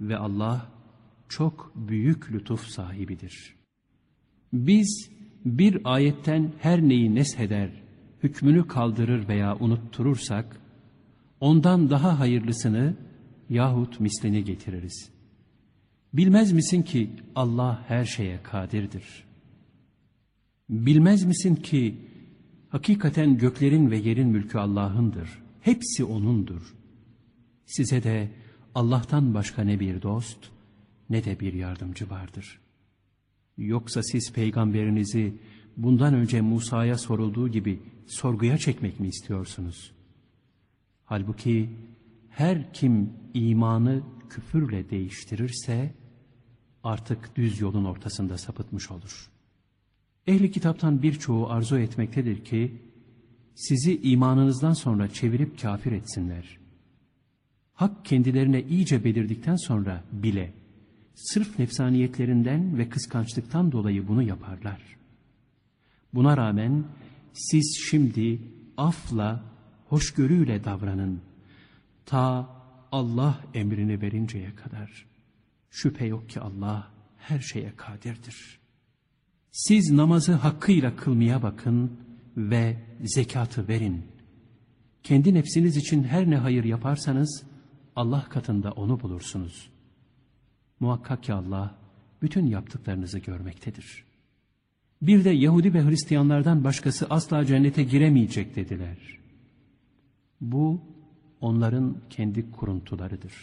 ve 0.00 0.16
Allah 0.16 0.70
çok 1.28 1.72
büyük 1.74 2.32
lütuf 2.32 2.66
sahibidir. 2.66 3.54
Biz 4.52 5.10
bir 5.44 5.80
ayetten 5.84 6.52
her 6.60 6.82
neyi 6.82 7.14
nesheder, 7.14 7.70
hükmünü 8.22 8.66
kaldırır 8.66 9.28
veya 9.28 9.56
unutturursak, 9.56 10.60
ondan 11.40 11.90
daha 11.90 12.18
hayırlısını 12.18 12.96
yahut 13.50 14.00
mislini 14.00 14.44
getiririz. 14.44 15.17
Bilmez 16.12 16.52
misin 16.52 16.82
ki 16.82 17.10
Allah 17.34 17.84
her 17.88 18.04
şeye 18.04 18.42
kadirdir. 18.42 19.24
Bilmez 20.68 21.24
misin 21.24 21.54
ki 21.54 21.98
hakikaten 22.68 23.38
göklerin 23.38 23.90
ve 23.90 23.96
yerin 23.96 24.28
mülkü 24.28 24.58
Allah'ındır. 24.58 25.28
Hepsi 25.60 26.04
O'nundur. 26.04 26.74
Size 27.66 28.02
de 28.02 28.28
Allah'tan 28.74 29.34
başka 29.34 29.62
ne 29.62 29.80
bir 29.80 30.02
dost 30.02 30.38
ne 31.10 31.24
de 31.24 31.40
bir 31.40 31.52
yardımcı 31.52 32.10
vardır. 32.10 32.60
Yoksa 33.56 34.02
siz 34.02 34.32
peygamberinizi 34.32 35.34
bundan 35.76 36.14
önce 36.14 36.40
Musa'ya 36.40 36.98
sorulduğu 36.98 37.48
gibi 37.48 37.82
sorguya 38.06 38.58
çekmek 38.58 39.00
mi 39.00 39.08
istiyorsunuz? 39.08 39.92
Halbuki 41.04 41.70
her 42.28 42.72
kim 42.72 43.12
imanı 43.34 44.02
küfürle 44.30 44.90
değiştirirse 44.90 45.94
artık 46.84 47.36
düz 47.36 47.60
yolun 47.60 47.84
ortasında 47.84 48.38
sapıtmış 48.38 48.90
olur. 48.90 49.30
Ehli 50.26 50.50
kitaptan 50.50 51.02
birçoğu 51.02 51.50
arzu 51.50 51.78
etmektedir 51.78 52.44
ki 52.44 52.82
sizi 53.54 54.00
imanınızdan 54.02 54.72
sonra 54.72 55.08
çevirip 55.08 55.60
kafir 55.60 55.92
etsinler. 55.92 56.58
Hak 57.74 58.04
kendilerine 58.04 58.62
iyice 58.62 59.04
belirdikten 59.04 59.56
sonra 59.56 60.04
bile 60.12 60.52
sırf 61.14 61.58
nefsaniyetlerinden 61.58 62.78
ve 62.78 62.88
kıskançlıktan 62.88 63.72
dolayı 63.72 64.08
bunu 64.08 64.22
yaparlar. 64.22 64.82
Buna 66.14 66.36
rağmen 66.36 66.84
siz 67.32 67.86
şimdi 67.90 68.40
afla, 68.76 69.44
hoşgörüyle 69.88 70.64
davranın. 70.64 71.20
Ta 72.06 72.48
Allah 72.92 73.40
emrini 73.54 74.00
verinceye 74.00 74.54
kadar. 74.54 75.06
Şüphe 75.70 76.06
yok 76.06 76.28
ki 76.28 76.40
Allah 76.40 76.90
her 77.16 77.40
şeye 77.40 77.72
kadirdir. 77.76 78.58
Siz 79.50 79.90
namazı 79.90 80.32
hakkıyla 80.32 80.96
kılmaya 80.96 81.42
bakın 81.42 82.00
ve 82.36 82.76
zekatı 83.04 83.68
verin. 83.68 84.06
Kendi 85.02 85.34
nefsiniz 85.34 85.76
için 85.76 86.04
her 86.04 86.30
ne 86.30 86.36
hayır 86.36 86.64
yaparsanız 86.64 87.42
Allah 87.96 88.28
katında 88.28 88.72
onu 88.72 89.00
bulursunuz. 89.00 89.70
Muhakkak 90.80 91.22
ki 91.22 91.32
Allah 91.32 91.74
bütün 92.22 92.46
yaptıklarınızı 92.46 93.18
görmektedir. 93.18 94.04
Bir 95.02 95.24
de 95.24 95.30
Yahudi 95.30 95.74
ve 95.74 95.84
Hristiyanlardan 95.84 96.64
başkası 96.64 97.06
asla 97.10 97.44
cennete 97.44 97.82
giremeyecek 97.82 98.56
dediler. 98.56 99.18
Bu 100.40 100.82
onların 101.40 101.96
kendi 102.10 102.50
kuruntularıdır. 102.50 103.34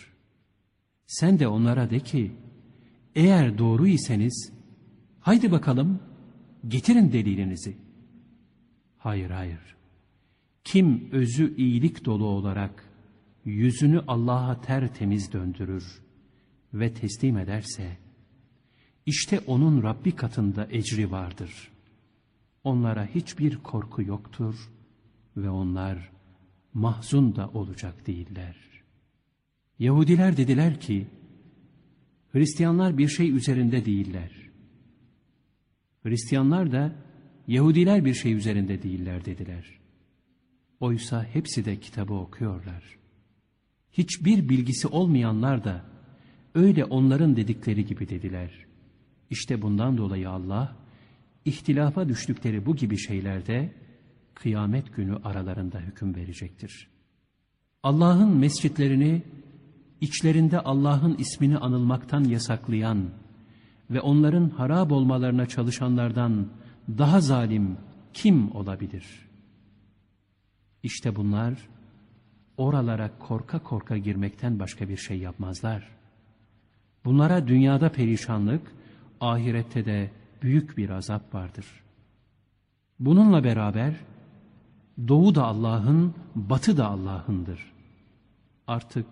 Sen 1.08 1.40
de 1.40 1.48
onlara 1.48 1.90
de 1.90 2.00
ki, 2.00 2.32
eğer 3.16 3.58
doğru 3.58 3.88
iseniz, 3.88 4.54
haydi 5.20 5.52
bakalım 5.52 6.00
getirin 6.68 7.12
delilinizi. 7.12 7.78
Hayır 8.98 9.30
hayır. 9.30 9.76
Kim 10.64 11.12
özü 11.12 11.56
iyilik 11.56 12.06
dolu 12.06 12.26
olarak 12.26 12.90
yüzünü 13.46 14.04
Allah'a 14.08 14.62
tertemiz 14.62 15.34
döndürür 15.34 16.02
ve 16.74 16.94
teslim 16.94 17.38
ederse, 17.38 17.98
işte 19.06 19.40
onun 19.48 19.84
Rabbi 19.84 20.12
katında 20.12 20.68
ecri 20.72 21.12
vardır. 21.12 21.72
Onlara 22.64 23.06
hiçbir 23.06 23.58
korku 23.58 24.02
yoktur 24.02 24.72
ve 25.38 25.50
onlar 25.50 26.15
mahzun 26.76 27.36
da 27.36 27.50
olacak 27.50 28.08
değiller. 28.08 28.56
Yahudiler 29.80 30.38
dediler 30.38 30.80
ki, 30.80 31.08
Hristiyanlar 32.32 32.98
bir 32.98 33.08
şey 33.08 33.32
üzerinde 33.32 33.86
değiller. 33.86 34.32
Hristiyanlar 36.04 36.72
da 36.72 36.96
Yahudiler 37.48 38.06
bir 38.06 38.14
şey 38.14 38.34
üzerinde 38.34 38.84
değiller 38.84 39.26
dediler. 39.26 39.66
Oysa 40.80 41.24
hepsi 41.24 41.66
de 41.66 41.80
kitabı 41.80 42.14
okuyorlar. 42.14 42.84
Hiçbir 43.92 44.50
bilgisi 44.50 44.88
olmayanlar 44.88 45.64
da 45.64 45.86
öyle 46.56 46.86
onların 46.86 47.36
dedikleri 47.36 47.86
gibi 47.86 48.10
dediler. 48.10 48.66
İşte 49.30 49.62
bundan 49.62 49.98
dolayı 49.98 50.30
Allah, 50.30 50.76
ihtilafa 51.46 52.10
düştükleri 52.10 52.66
bu 52.66 52.76
gibi 52.76 52.98
şeylerde 52.98 53.74
kıyamet 54.36 54.96
günü 54.96 55.16
aralarında 55.16 55.80
hüküm 55.80 56.16
verecektir. 56.16 56.88
Allah'ın 57.84 58.38
mescitlerini 58.38 59.24
içlerinde 60.02 60.60
Allah'ın 60.60 61.16
ismini 61.18 61.58
anılmaktan 61.58 62.24
yasaklayan 62.24 63.10
ve 63.90 64.02
onların 64.02 64.50
harap 64.50 64.92
olmalarına 64.92 65.46
çalışanlardan 65.46 66.48
daha 66.98 67.22
zalim 67.22 67.78
kim 68.14 68.56
olabilir? 68.56 69.06
İşte 70.84 71.16
bunlar 71.16 71.70
oralara 72.58 73.18
korka 73.20 73.60
korka 73.60 73.98
girmekten 73.98 74.60
başka 74.60 74.90
bir 74.90 74.98
şey 74.98 75.18
yapmazlar. 75.18 75.88
Bunlara 77.06 77.48
dünyada 77.48 77.92
perişanlık, 77.92 78.72
ahirette 79.22 79.86
de 79.86 80.12
büyük 80.42 80.78
bir 80.78 80.90
azap 80.90 81.34
vardır. 81.34 81.66
Bununla 83.00 83.44
beraber 83.44 83.96
doğu 85.08 85.36
da 85.36 85.46
Allah'ın, 85.46 86.14
batı 86.36 86.78
da 86.78 86.88
Allah'ındır. 86.88 87.74
Artık 88.68 89.06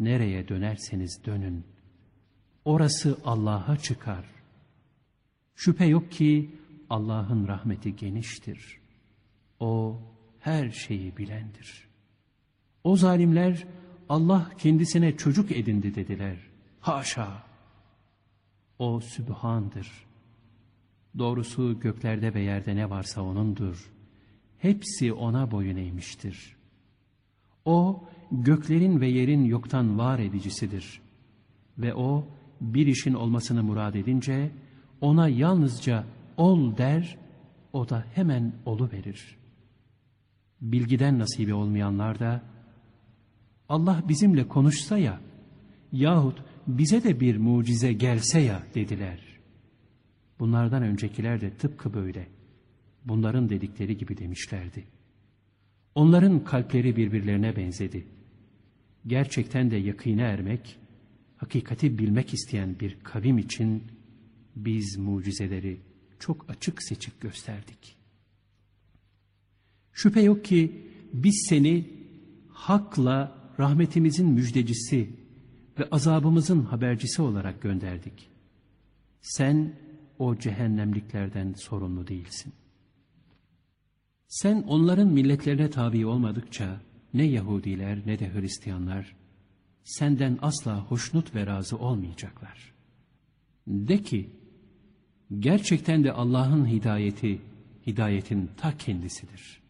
nereye 0.00 0.48
dönerseniz 0.48 1.20
dönün. 1.26 1.64
Orası 2.64 3.18
Allah'a 3.24 3.76
çıkar. 3.76 4.24
Şüphe 5.54 5.84
yok 5.84 6.12
ki 6.12 6.50
Allah'ın 6.90 7.48
rahmeti 7.48 7.96
geniştir. 7.96 8.80
O 9.60 10.00
her 10.40 10.70
şeyi 10.70 11.16
bilendir. 11.16 11.88
O 12.84 12.96
zalimler 12.96 13.66
Allah 14.08 14.50
kendisine 14.58 15.16
çocuk 15.16 15.52
edindi 15.52 15.94
dediler. 15.94 16.36
Haşa! 16.80 17.42
O 18.78 19.00
Sübhan'dır. 19.00 20.06
Doğrusu 21.18 21.80
göklerde 21.80 22.34
ve 22.34 22.40
yerde 22.40 22.76
ne 22.76 22.90
varsa 22.90 23.22
O'nundur. 23.22 23.93
Hepsi 24.58 25.12
O'na 25.12 25.50
boyun 25.50 25.76
eğmiştir. 25.76 26.56
O, 27.64 28.04
göklerin 28.32 29.00
ve 29.00 29.08
yerin 29.08 29.44
yoktan 29.44 29.98
var 29.98 30.18
edicisidir. 30.18 31.00
Ve 31.78 31.94
O, 31.94 32.28
bir 32.60 32.86
işin 32.86 33.14
olmasını 33.14 33.62
murad 33.62 33.94
edince, 33.94 34.50
O'na 35.00 35.28
yalnızca 35.28 36.04
ol 36.36 36.76
der, 36.76 37.18
O 37.72 37.88
da 37.88 38.04
hemen 38.14 38.52
olu 38.66 38.90
verir. 38.92 39.36
Bilgiden 40.60 41.18
nasibi 41.18 41.54
olmayanlar 41.54 42.18
da, 42.18 42.42
Allah 43.68 44.02
bizimle 44.08 44.48
konuşsa 44.48 44.98
ya, 44.98 45.20
yahut 45.92 46.42
bize 46.66 47.04
de 47.04 47.20
bir 47.20 47.36
mucize 47.36 47.92
gelse 47.92 48.40
ya 48.40 48.62
dediler. 48.74 49.20
Bunlardan 50.38 50.82
öncekiler 50.82 51.40
de 51.40 51.50
tıpkı 51.56 51.94
böyle. 51.94 52.28
Bunların 53.04 53.48
dedikleri 53.48 53.96
gibi 53.96 54.18
demişlerdi. 54.18 54.84
Onların 55.94 56.44
kalpleri 56.44 56.96
birbirlerine 56.96 57.56
benzedi. 57.56 58.06
Gerçekten 59.06 59.70
de 59.70 59.76
yakine 59.76 60.22
ermek, 60.22 60.78
hakikati 61.36 61.98
bilmek 61.98 62.34
isteyen 62.34 62.80
bir 62.80 62.96
kavim 63.04 63.38
için 63.38 63.82
biz 64.56 64.96
mucizeleri 64.98 65.80
çok 66.18 66.50
açık 66.50 66.82
seçik 66.82 67.20
gösterdik. 67.20 67.96
Şüphe 69.92 70.20
yok 70.20 70.44
ki 70.44 70.88
biz 71.12 71.46
seni 71.48 71.90
hakla 72.48 73.38
rahmetimizin 73.58 74.28
müjdecisi 74.28 75.10
ve 75.78 75.88
azabımızın 75.90 76.62
habercisi 76.62 77.22
olarak 77.22 77.62
gönderdik. 77.62 78.30
Sen 79.20 79.74
o 80.18 80.36
cehennemliklerden 80.36 81.52
sorumlu 81.52 82.06
değilsin. 82.06 82.52
Sen 84.34 84.64
onların 84.66 85.08
milletlerine 85.08 85.70
tabi 85.70 86.06
olmadıkça 86.06 86.80
ne 87.14 87.24
Yahudiler 87.24 87.98
ne 88.06 88.18
de 88.18 88.34
Hristiyanlar 88.34 89.16
senden 89.84 90.38
asla 90.42 90.80
hoşnut 90.80 91.34
ve 91.34 91.46
razı 91.46 91.78
olmayacaklar. 91.78 92.72
De 93.66 94.02
ki, 94.02 94.30
gerçekten 95.38 96.04
de 96.04 96.12
Allah'ın 96.12 96.66
hidayeti, 96.66 97.40
hidayetin 97.86 98.50
ta 98.56 98.76
kendisidir. 98.76 99.60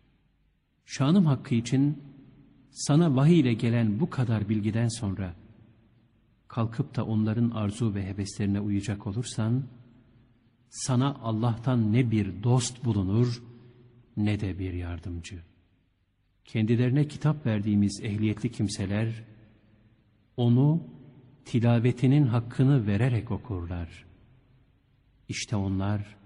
Şanım 0.86 1.26
hakkı 1.26 1.54
için 1.54 2.02
sana 2.70 3.16
vahiy 3.16 3.40
ile 3.40 3.54
gelen 3.54 4.00
bu 4.00 4.10
kadar 4.10 4.48
bilgiden 4.48 4.88
sonra 4.88 5.34
kalkıp 6.48 6.96
da 6.96 7.04
onların 7.04 7.50
arzu 7.50 7.94
ve 7.94 8.06
heveslerine 8.06 8.60
uyacak 8.60 9.06
olursan 9.06 9.64
sana 10.68 11.14
Allah'tan 11.22 11.92
ne 11.92 12.10
bir 12.10 12.42
dost 12.42 12.84
bulunur 12.84 13.42
ne 14.16 14.40
de 14.40 14.58
bir 14.58 14.72
yardımcı. 14.72 15.42
Kendilerine 16.44 17.08
kitap 17.08 17.46
verdiğimiz 17.46 18.00
ehliyetli 18.02 18.52
kimseler 18.52 19.24
onu 20.36 20.82
tilavetinin 21.44 22.26
hakkını 22.26 22.86
vererek 22.86 23.30
okurlar. 23.30 24.04
İşte 25.28 25.56
onlar 25.56 26.16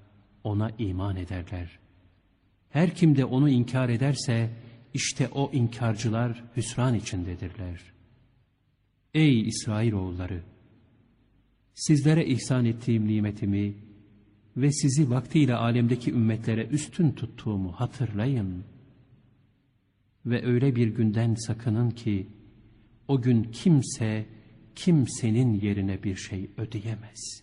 ona 0.45 0.71
iman 0.79 1.17
ederler. 1.17 1.79
Her 2.71 2.95
kim 2.95 3.17
de 3.17 3.25
onu 3.25 3.49
inkar 3.49 3.89
ederse 3.89 4.51
işte 4.95 5.29
o 5.29 5.51
inkarcılar 5.53 6.45
hüsran 6.57 6.95
içindedirler. 6.95 7.81
Ey 9.15 9.41
İsrailoğulları! 9.41 10.43
Sizlere 11.75 12.27
ihsan 12.27 12.65
ettiğim 12.65 13.09
nimetimi 13.09 13.75
ve 14.61 14.73
sizi 14.73 15.11
vaktiyle 15.11 15.55
alemdeki 15.55 16.13
ümmetlere 16.13 16.67
üstün 16.67 17.13
tuttuğumu 17.13 17.73
hatırlayın. 17.73 18.65
Ve 20.27 20.47
öyle 20.47 20.77
bir 20.77 20.89
günden 20.89 21.35
sakının 21.35 21.91
ki, 21.91 22.27
o 23.09 23.23
gün 23.23 23.43
kimse 23.43 24.27
kimsenin 24.75 25.61
yerine 25.61 26.03
bir 26.03 26.17
şey 26.17 26.51
ödeyemez. 26.57 27.43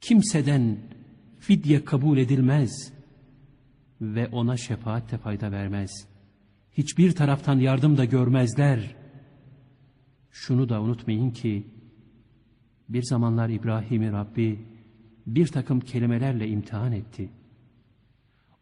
Kimseden 0.00 0.78
fidye 1.38 1.84
kabul 1.84 2.18
edilmez 2.18 2.92
ve 4.00 4.28
ona 4.28 4.56
şefaat 4.56 5.12
de 5.12 5.18
fayda 5.18 5.52
vermez. 5.52 5.90
Hiçbir 6.72 7.12
taraftan 7.12 7.58
yardım 7.58 7.96
da 7.96 8.04
görmezler. 8.04 8.96
Şunu 10.30 10.68
da 10.68 10.82
unutmayın 10.82 11.30
ki, 11.30 11.66
bir 12.88 13.02
zamanlar 13.02 13.48
İbrahim'i 13.48 14.12
Rabbi 14.12 14.58
bir 15.26 15.46
takım 15.46 15.80
kelimelerle 15.80 16.48
imtihan 16.48 16.92
etti. 16.92 17.28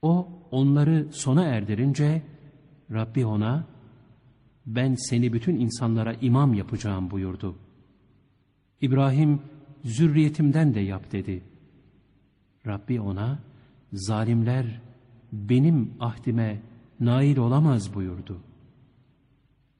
O 0.02 0.28
onları 0.50 1.06
sona 1.10 1.44
erdirince 1.44 2.22
Rabbi 2.92 3.26
ona 3.26 3.66
ben 4.66 4.94
seni 4.94 5.32
bütün 5.32 5.60
insanlara 5.60 6.14
imam 6.14 6.54
yapacağım 6.54 7.10
buyurdu. 7.10 7.56
İbrahim 8.80 9.42
zürriyetimden 9.84 10.74
de 10.74 10.80
yap 10.80 11.12
dedi. 11.12 11.42
Rabbi 12.66 13.00
ona 13.00 13.38
zalimler 13.92 14.80
benim 15.32 15.94
ahdime 16.00 16.60
nail 17.00 17.36
olamaz 17.36 17.94
buyurdu. 17.94 18.40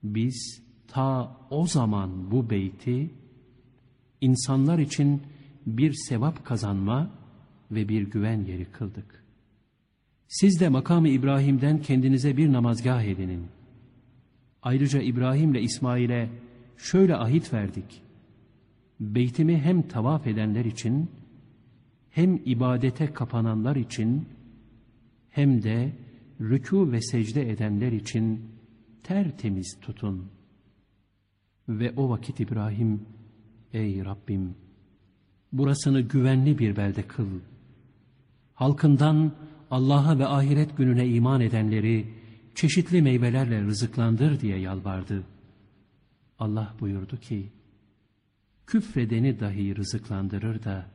Biz 0.03 0.63
ta 0.89 1.37
o 1.51 1.67
zaman 1.67 2.31
bu 2.31 2.51
beyti 2.51 3.11
insanlar 4.21 4.79
için 4.79 5.23
bir 5.77 5.93
sevap 5.93 6.45
kazanma 6.45 7.11
ve 7.71 7.89
bir 7.89 8.03
güven 8.03 8.45
yeri 8.45 8.65
kıldık. 8.65 9.25
Siz 10.29 10.61
de 10.61 10.69
makamı 10.69 11.09
İbrahim'den 11.09 11.81
kendinize 11.81 12.37
bir 12.37 12.53
namazgah 12.53 13.03
edinin. 13.03 13.47
Ayrıca 14.63 15.01
İbrahim'le 15.01 15.63
İsmail'e 15.63 16.31
şöyle 16.77 17.17
ahit 17.17 17.53
verdik. 17.53 18.03
Beytimi 19.01 19.59
hem 19.59 19.89
tavaf 19.89 20.27
edenler 20.27 20.65
için, 20.65 21.11
hem 22.11 22.41
ibadete 22.45 23.13
kapananlar 23.13 23.77
için, 23.77 24.29
hem 25.31 25.63
de 25.63 25.93
rükû 26.41 26.93
ve 26.93 27.01
secde 27.01 27.51
edenler 27.51 27.93
için 27.93 28.43
tertemiz 29.03 29.79
tutun. 29.81 30.31
Ve 31.69 31.93
o 31.97 32.09
vakit 32.09 32.41
İbrahim, 32.41 33.03
ey 33.73 34.05
Rabbim, 34.05 34.55
burasını 35.53 36.01
güvenli 36.01 36.59
bir 36.59 36.77
belde 36.77 37.03
kıl. 37.03 37.29
Halkından 38.55 39.33
Allah'a 39.71 40.19
ve 40.19 40.27
ahiret 40.27 40.77
gününe 40.77 41.09
iman 41.09 41.41
edenleri 41.41 42.07
çeşitli 42.55 43.03
meyvelerle 43.03 43.63
rızıklandır 43.63 44.41
diye 44.41 44.59
yalvardı. 44.59 45.23
Allah 46.39 46.75
buyurdu 46.81 47.21
ki, 47.21 47.49
küfredeni 48.67 49.41
dahi 49.41 49.77
rızıklandırır 49.77 50.63
da, 50.63 50.87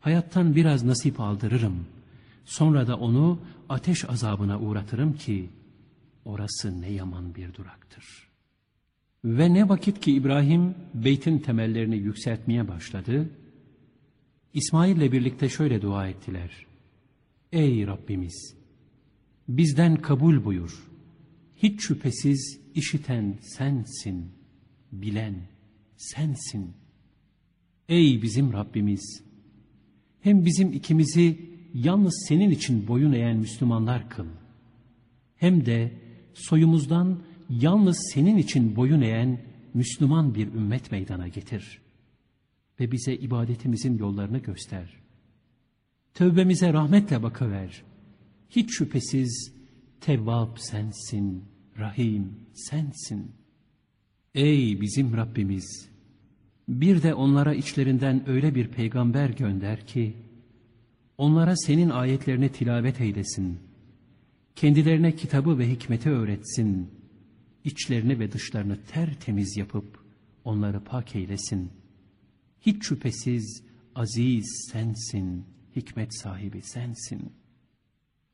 hayattan 0.00 0.56
biraz 0.56 0.84
nasip 0.84 1.20
aldırırım. 1.20 1.86
Sonra 2.44 2.86
da 2.86 2.96
onu 2.96 3.40
ateş 3.68 4.10
azabına 4.10 4.60
uğratırım 4.60 5.12
ki, 5.12 5.50
orası 6.24 6.80
ne 6.80 6.90
yaman 6.90 7.34
bir 7.34 7.54
duraktır. 7.54 8.28
Ve 9.24 9.54
ne 9.54 9.68
vakit 9.68 10.00
ki 10.00 10.12
İbrahim 10.12 10.74
beytin 10.94 11.38
temellerini 11.38 11.96
yükseltmeye 11.96 12.68
başladı, 12.68 13.28
İsmail 14.54 14.96
ile 14.96 15.12
birlikte 15.12 15.48
şöyle 15.48 15.82
dua 15.82 16.08
ettiler. 16.08 16.66
Ey 17.52 17.86
Rabbimiz! 17.86 18.54
Bizden 19.48 19.96
kabul 19.96 20.44
buyur. 20.44 20.88
Hiç 21.56 21.80
şüphesiz 21.80 22.60
işiten 22.74 23.38
sensin, 23.40 24.32
bilen 24.92 25.34
sensin. 25.96 26.72
Ey 27.88 28.22
bizim 28.22 28.52
Rabbimiz! 28.52 29.22
Hem 30.20 30.44
bizim 30.44 30.72
ikimizi 30.72 31.38
yalnız 31.74 32.24
senin 32.28 32.50
için 32.50 32.88
boyun 32.88 33.12
eğen 33.12 33.36
Müslümanlar 33.36 34.10
kıl. 34.10 34.26
Hem 35.36 35.66
de 35.66 35.92
soyumuzdan 36.34 37.22
yalnız 37.50 38.10
senin 38.14 38.36
için 38.36 38.76
boyun 38.76 39.00
eğen 39.00 39.40
Müslüman 39.74 40.34
bir 40.34 40.46
ümmet 40.46 40.92
meydana 40.92 41.28
getir. 41.28 41.81
Ve 42.80 42.92
bize 42.92 43.14
ibadetimizin 43.14 43.98
yollarını 43.98 44.38
göster. 44.38 45.02
Tövbemize 46.14 46.72
rahmetle 46.72 47.22
bakıver. 47.22 47.82
Hiç 48.50 48.78
şüphesiz 48.78 49.52
Tevvab 50.00 50.56
sensin, 50.56 51.44
Rahim 51.78 52.32
sensin. 52.54 53.32
Ey 54.34 54.80
bizim 54.80 55.16
Rabbimiz! 55.16 55.88
Bir 56.68 57.02
de 57.02 57.14
onlara 57.14 57.54
içlerinden 57.54 58.28
öyle 58.28 58.54
bir 58.54 58.68
peygamber 58.68 59.30
gönder 59.30 59.86
ki, 59.86 60.16
onlara 61.18 61.56
senin 61.56 61.90
ayetlerini 61.90 62.48
tilavet 62.48 63.00
eylesin. 63.00 63.58
Kendilerine 64.56 65.16
kitabı 65.16 65.58
ve 65.58 65.70
hikmeti 65.70 66.10
öğretsin. 66.10 66.90
İçlerini 67.64 68.18
ve 68.18 68.32
dışlarını 68.32 68.78
tertemiz 68.92 69.56
yapıp 69.56 69.98
onları 70.44 70.84
pak 70.84 71.16
eylesin. 71.16 71.70
Hiç 72.66 72.84
şüphesiz 72.84 73.62
aziz 73.94 74.68
sensin, 74.72 75.44
hikmet 75.76 76.18
sahibi 76.18 76.62
sensin. 76.62 77.32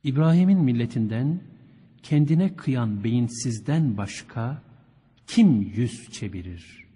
İbrahim'in 0.04 0.58
milletinden 0.58 1.40
kendine 2.02 2.56
kıyan 2.56 3.04
beyinsizden 3.04 3.96
başka 3.96 4.62
kim 5.26 5.62
yüz 5.62 6.10
çevirir? 6.12 6.86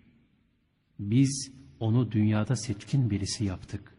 Biz 0.98 1.52
onu 1.80 2.12
dünyada 2.12 2.56
seçkin 2.56 3.10
birisi 3.10 3.44
yaptık. 3.44 3.96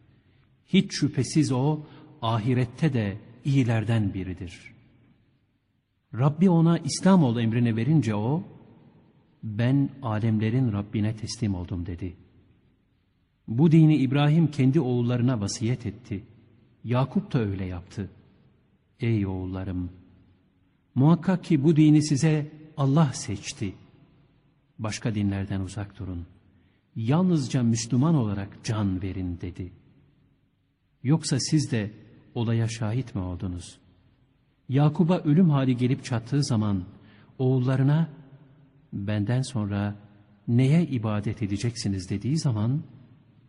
Hiç 0.66 0.92
şüphesiz 0.92 1.52
o 1.52 1.80
ahirette 2.22 2.92
de 2.92 3.16
iyilerden 3.44 4.14
biridir. 4.14 4.74
Rabbi 6.14 6.50
ona 6.50 6.78
İslam 6.78 7.24
ol 7.24 7.38
emrini 7.38 7.76
verince 7.76 8.14
o, 8.14 8.44
ben 9.42 9.90
alemlerin 10.02 10.72
Rabbine 10.72 11.16
teslim 11.16 11.54
oldum 11.54 11.86
dedi. 11.86 12.16
Bu 13.48 13.72
dini 13.72 13.96
İbrahim 13.96 14.50
kendi 14.50 14.80
oğullarına 14.80 15.40
vasiyet 15.40 15.86
etti. 15.86 16.24
Yakup 16.84 17.32
da 17.32 17.38
öyle 17.38 17.64
yaptı. 17.64 18.10
Ey 19.00 19.26
oğullarım! 19.26 19.90
Muhakkak 20.94 21.44
ki 21.44 21.64
bu 21.64 21.76
dini 21.76 22.02
size 22.02 22.52
Allah 22.76 23.12
seçti. 23.12 23.74
Başka 24.78 25.14
dinlerden 25.14 25.60
uzak 25.60 25.98
durun. 25.98 26.26
Yalnızca 26.96 27.62
Müslüman 27.62 28.14
olarak 28.14 28.64
can 28.64 29.02
verin 29.02 29.38
dedi. 29.40 29.72
Yoksa 31.02 31.40
siz 31.40 31.72
de 31.72 31.90
olaya 32.34 32.68
şahit 32.68 33.14
mi 33.14 33.20
oldunuz? 33.20 33.78
Yakub'a 34.68 35.18
ölüm 35.18 35.50
hali 35.50 35.76
gelip 35.76 36.04
çattığı 36.04 36.44
zaman 36.44 36.84
oğullarına 37.38 38.08
benden 38.92 39.42
sonra 39.42 39.96
neye 40.48 40.86
ibadet 40.86 41.42
edeceksiniz 41.42 42.10
dediği 42.10 42.38
zaman 42.38 42.82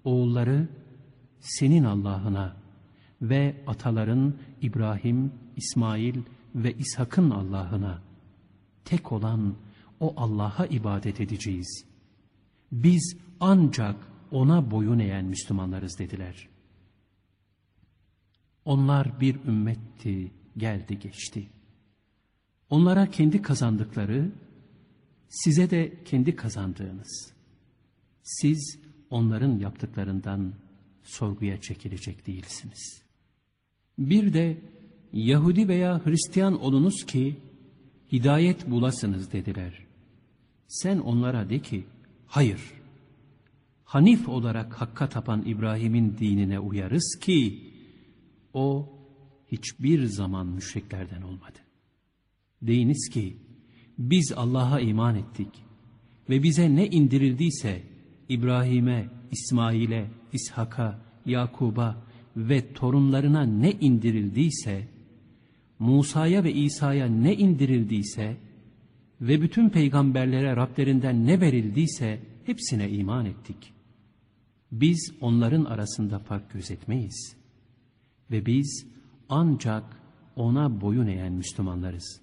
oğulları 0.06 0.68
senin 1.40 1.84
Allah'ına 1.84 2.56
ve 3.22 3.64
ataların 3.68 4.36
İbrahim, 4.62 5.34
İsmail 5.56 6.22
ve 6.56 6.74
İshak'ın 6.74 7.30
Allah'ına 7.30 8.02
tek 8.86 9.12
olan 9.12 9.56
o 10.00 10.14
Allah'a 10.18 10.66
ibadet 10.66 11.22
edeceğiz. 11.22 11.86
Biz 12.72 13.18
ancak 13.40 13.96
ona 14.32 14.72
boyun 14.72 15.00
eğen 15.00 15.26
Müslümanlarız 15.26 16.00
dediler. 16.00 16.50
Onlar 18.66 19.22
bir 19.22 19.36
ümmetti, 19.36 20.32
geldi 20.58 21.00
geçti. 21.00 21.50
Onlara 22.70 23.10
kendi 23.10 23.42
kazandıkları, 23.42 24.32
size 25.30 25.70
de 25.70 26.04
kendi 26.06 26.36
kazandığınız. 26.36 27.34
Siz 28.24 28.80
onların 29.10 29.60
yaptıklarından 29.60 30.54
sorguya 31.04 31.62
çekilecek 31.62 32.28
değilsiniz. 32.28 33.02
Bir 33.98 34.34
de 34.34 34.58
Yahudi 35.14 35.68
veya 35.68 36.06
Hristiyan 36.06 36.62
olunuz 36.62 37.06
ki 37.06 37.36
hidayet 38.12 38.70
bulasınız 38.70 39.32
dediler. 39.32 39.86
Sen 40.68 40.98
onlara 40.98 41.50
de 41.50 41.60
ki 41.60 41.84
hayır. 42.28 42.62
Hanif 43.84 44.30
olarak 44.30 44.82
hakka 44.82 45.10
tapan 45.10 45.44
İbrahim'in 45.46 46.18
dinine 46.18 46.60
uyarız 46.60 47.20
ki 47.22 47.72
o 48.54 48.90
hiçbir 49.52 50.06
zaman 50.06 50.48
müşriklerden 50.48 51.22
olmadı. 51.22 51.60
Deyiniz 52.62 53.10
ki 53.10 53.38
biz 53.98 54.34
Allah'a 54.36 54.80
iman 54.80 55.16
ettik 55.16 55.50
ve 56.30 56.44
bize 56.44 56.76
ne 56.76 56.88
indirildiyse 56.88 57.95
İbrahim'e, 58.30 59.10
İsmail'e, 59.32 60.08
İshak'a, 60.34 61.00
Yakub'a 61.26 61.98
ve 62.38 62.74
torunlarına 62.74 63.44
ne 63.44 63.72
indirildiyse, 63.72 64.88
Musa'ya 65.80 66.44
ve 66.44 66.54
İsa'ya 66.54 67.06
ne 67.06 67.36
indirildiyse 67.36 68.38
ve 69.22 69.42
bütün 69.42 69.70
peygamberlere 69.70 70.56
Rablerinden 70.56 71.28
ne 71.28 71.42
verildiyse 71.42 72.20
hepsine 72.46 72.90
iman 72.90 73.26
ettik. 73.26 73.74
Biz 74.72 75.14
onların 75.22 75.66
arasında 75.66 76.20
fark 76.20 76.52
gözetmeyiz. 76.52 77.36
Ve 78.32 78.46
biz 78.46 78.88
ancak 79.30 79.84
ona 80.36 80.82
boyun 80.82 81.08
eğen 81.08 81.34
Müslümanlarız. 81.34 82.22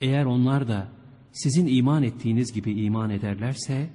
Eğer 0.00 0.24
onlar 0.24 0.68
da 0.68 0.88
sizin 1.32 1.66
iman 1.66 2.02
ettiğiniz 2.02 2.52
gibi 2.52 2.72
iman 2.72 3.10
ederlerse, 3.10 3.90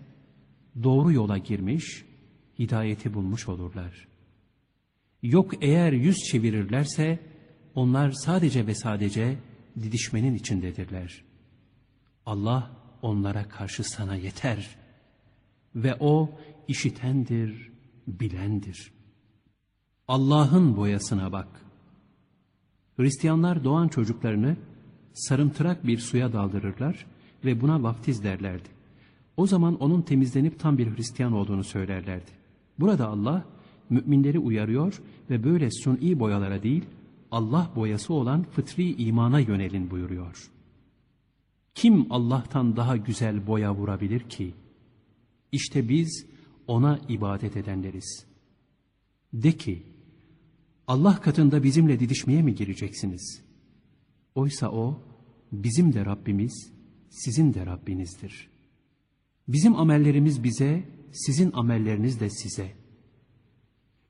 doğru 0.84 1.12
yola 1.12 1.38
girmiş, 1.38 2.06
hidayeti 2.60 3.14
bulmuş 3.14 3.48
olurlar. 3.48 4.08
Yok 5.24 5.52
eğer 5.62 5.94
yüz 5.94 6.18
çevirirlerse, 6.18 7.20
onlar 7.76 8.12
sadece 8.12 8.68
ve 8.68 8.76
sadece 8.76 9.38
didişmenin 9.82 10.36
içindedirler. 10.36 11.24
Allah 12.26 12.72
onlara 13.02 13.48
karşı 13.48 13.84
sana 13.84 14.16
yeter 14.16 14.76
ve 15.76 15.96
O 16.00 16.40
işitendir, 16.68 17.72
bilendir. 18.08 18.92
Allah'ın 20.08 20.78
boyasına 20.78 21.32
bak. 21.32 21.48
Hristiyanlar 22.98 23.64
doğan 23.64 23.88
çocuklarını 23.88 24.58
sarımtırak 25.14 25.88
bir 25.88 25.98
suya 25.98 26.34
daldırırlar 26.34 27.06
ve 27.46 27.62
buna 27.62 27.84
vaftiz 27.84 28.24
derlerdi. 28.24 28.70
O 29.38 29.48
zaman 29.48 29.76
onun 29.76 30.02
temizlenip 30.02 30.60
tam 30.60 30.78
bir 30.78 30.96
Hristiyan 30.98 31.34
olduğunu 31.34 31.64
söylerlerdi. 31.64 32.32
Burada 32.80 33.08
Allah 33.08 33.46
müminleri 33.90 34.40
uyarıyor 34.40 35.02
ve 35.30 35.44
böyle 35.44 35.72
suni 35.72 36.20
boyalara 36.20 36.64
değil 36.64 36.86
Allah 37.32 37.72
boyası 37.76 38.14
olan 38.14 38.44
fıtri 38.44 38.96
imana 38.96 39.40
yönelin 39.40 39.92
buyuruyor. 39.92 40.52
Kim 41.76 42.08
Allah'tan 42.10 42.76
daha 42.76 42.98
güzel 42.98 43.48
boya 43.48 43.76
vurabilir 43.76 44.20
ki? 44.20 44.54
İşte 45.52 45.90
biz 45.90 46.26
ona 46.68 47.00
ibadet 47.10 47.58
edenleriz. 47.58 48.26
De 49.34 49.52
ki, 49.52 49.84
Allah 50.88 51.22
katında 51.22 51.64
bizimle 51.64 52.00
didişmeye 52.00 52.42
mi 52.42 52.56
gireceksiniz? 52.56 53.42
Oysa 54.36 54.72
o, 54.72 55.00
bizim 55.52 55.94
de 55.94 56.06
Rabbimiz, 56.06 56.72
sizin 57.10 57.54
de 57.54 57.66
Rabbinizdir. 57.66 58.55
Bizim 59.48 59.76
amellerimiz 59.76 60.44
bize, 60.44 60.84
sizin 61.12 61.52
amelleriniz 61.54 62.20
de 62.20 62.30
size. 62.30 62.72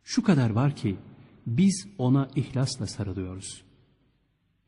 Şu 0.03 0.23
kadar 0.23 0.49
var 0.49 0.75
ki, 0.75 0.95
biz 1.47 1.87
ona 1.97 2.29
ihlasla 2.35 2.87
sarılıyoruz. 2.87 3.63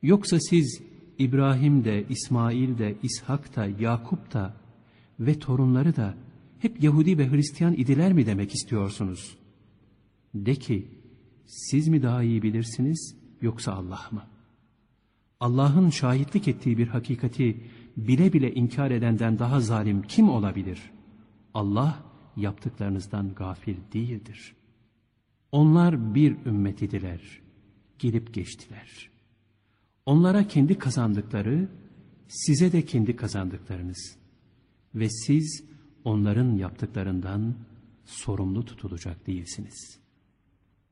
Yoksa 0.02 0.40
siz 0.40 0.82
İbrahim 1.18 1.84
de, 1.84 2.06
İsmail 2.10 2.78
de, 2.78 2.96
İshak 3.04 3.56
da, 3.56 3.66
Yakup 3.66 4.34
da 4.34 4.58
ve 5.20 5.40
torunları 5.40 5.96
da 5.96 6.18
hep 6.60 6.84
Yahudi 6.84 7.18
ve 7.18 7.32
Hristiyan 7.32 7.74
idiler 7.74 8.14
mi 8.14 8.26
demek 8.26 8.56
istiyorsunuz? 8.56 9.38
De 10.36 10.56
ki, 10.56 10.88
siz 11.46 11.88
mi 11.88 12.04
daha 12.04 12.24
iyi 12.24 12.42
bilirsiniz 12.44 13.16
yoksa 13.42 13.74
Allah 13.74 14.10
mı? 14.12 14.24
Allah'ın 15.40 15.90
şahitlik 15.90 16.48
ettiği 16.48 16.78
bir 16.78 16.88
hakikati 16.88 17.64
bile 17.98 18.34
bile 18.34 18.54
inkar 18.54 18.92
edenden 18.92 19.40
daha 19.40 19.60
zalim 19.60 20.02
kim 20.02 20.30
olabilir? 20.30 20.92
Allah 21.54 22.04
yaptıklarınızdan 22.36 23.34
gafil 23.34 23.78
değildir. 23.94 24.56
Onlar 25.52 26.16
bir 26.16 26.46
ümmet 26.46 26.82
idiler, 26.82 27.42
gelip 28.00 28.34
geçtiler. 28.34 29.10
Onlara 30.06 30.48
kendi 30.48 30.78
kazandıkları, 30.78 31.70
size 32.28 32.72
de 32.72 32.86
kendi 32.86 33.16
kazandıklarınız. 33.16 34.18
Ve 34.96 35.10
siz 35.10 35.64
onların 36.04 36.56
yaptıklarından 36.56 37.56
sorumlu 38.06 38.66
tutulacak 38.66 39.28
değilsiniz.'' 39.28 40.07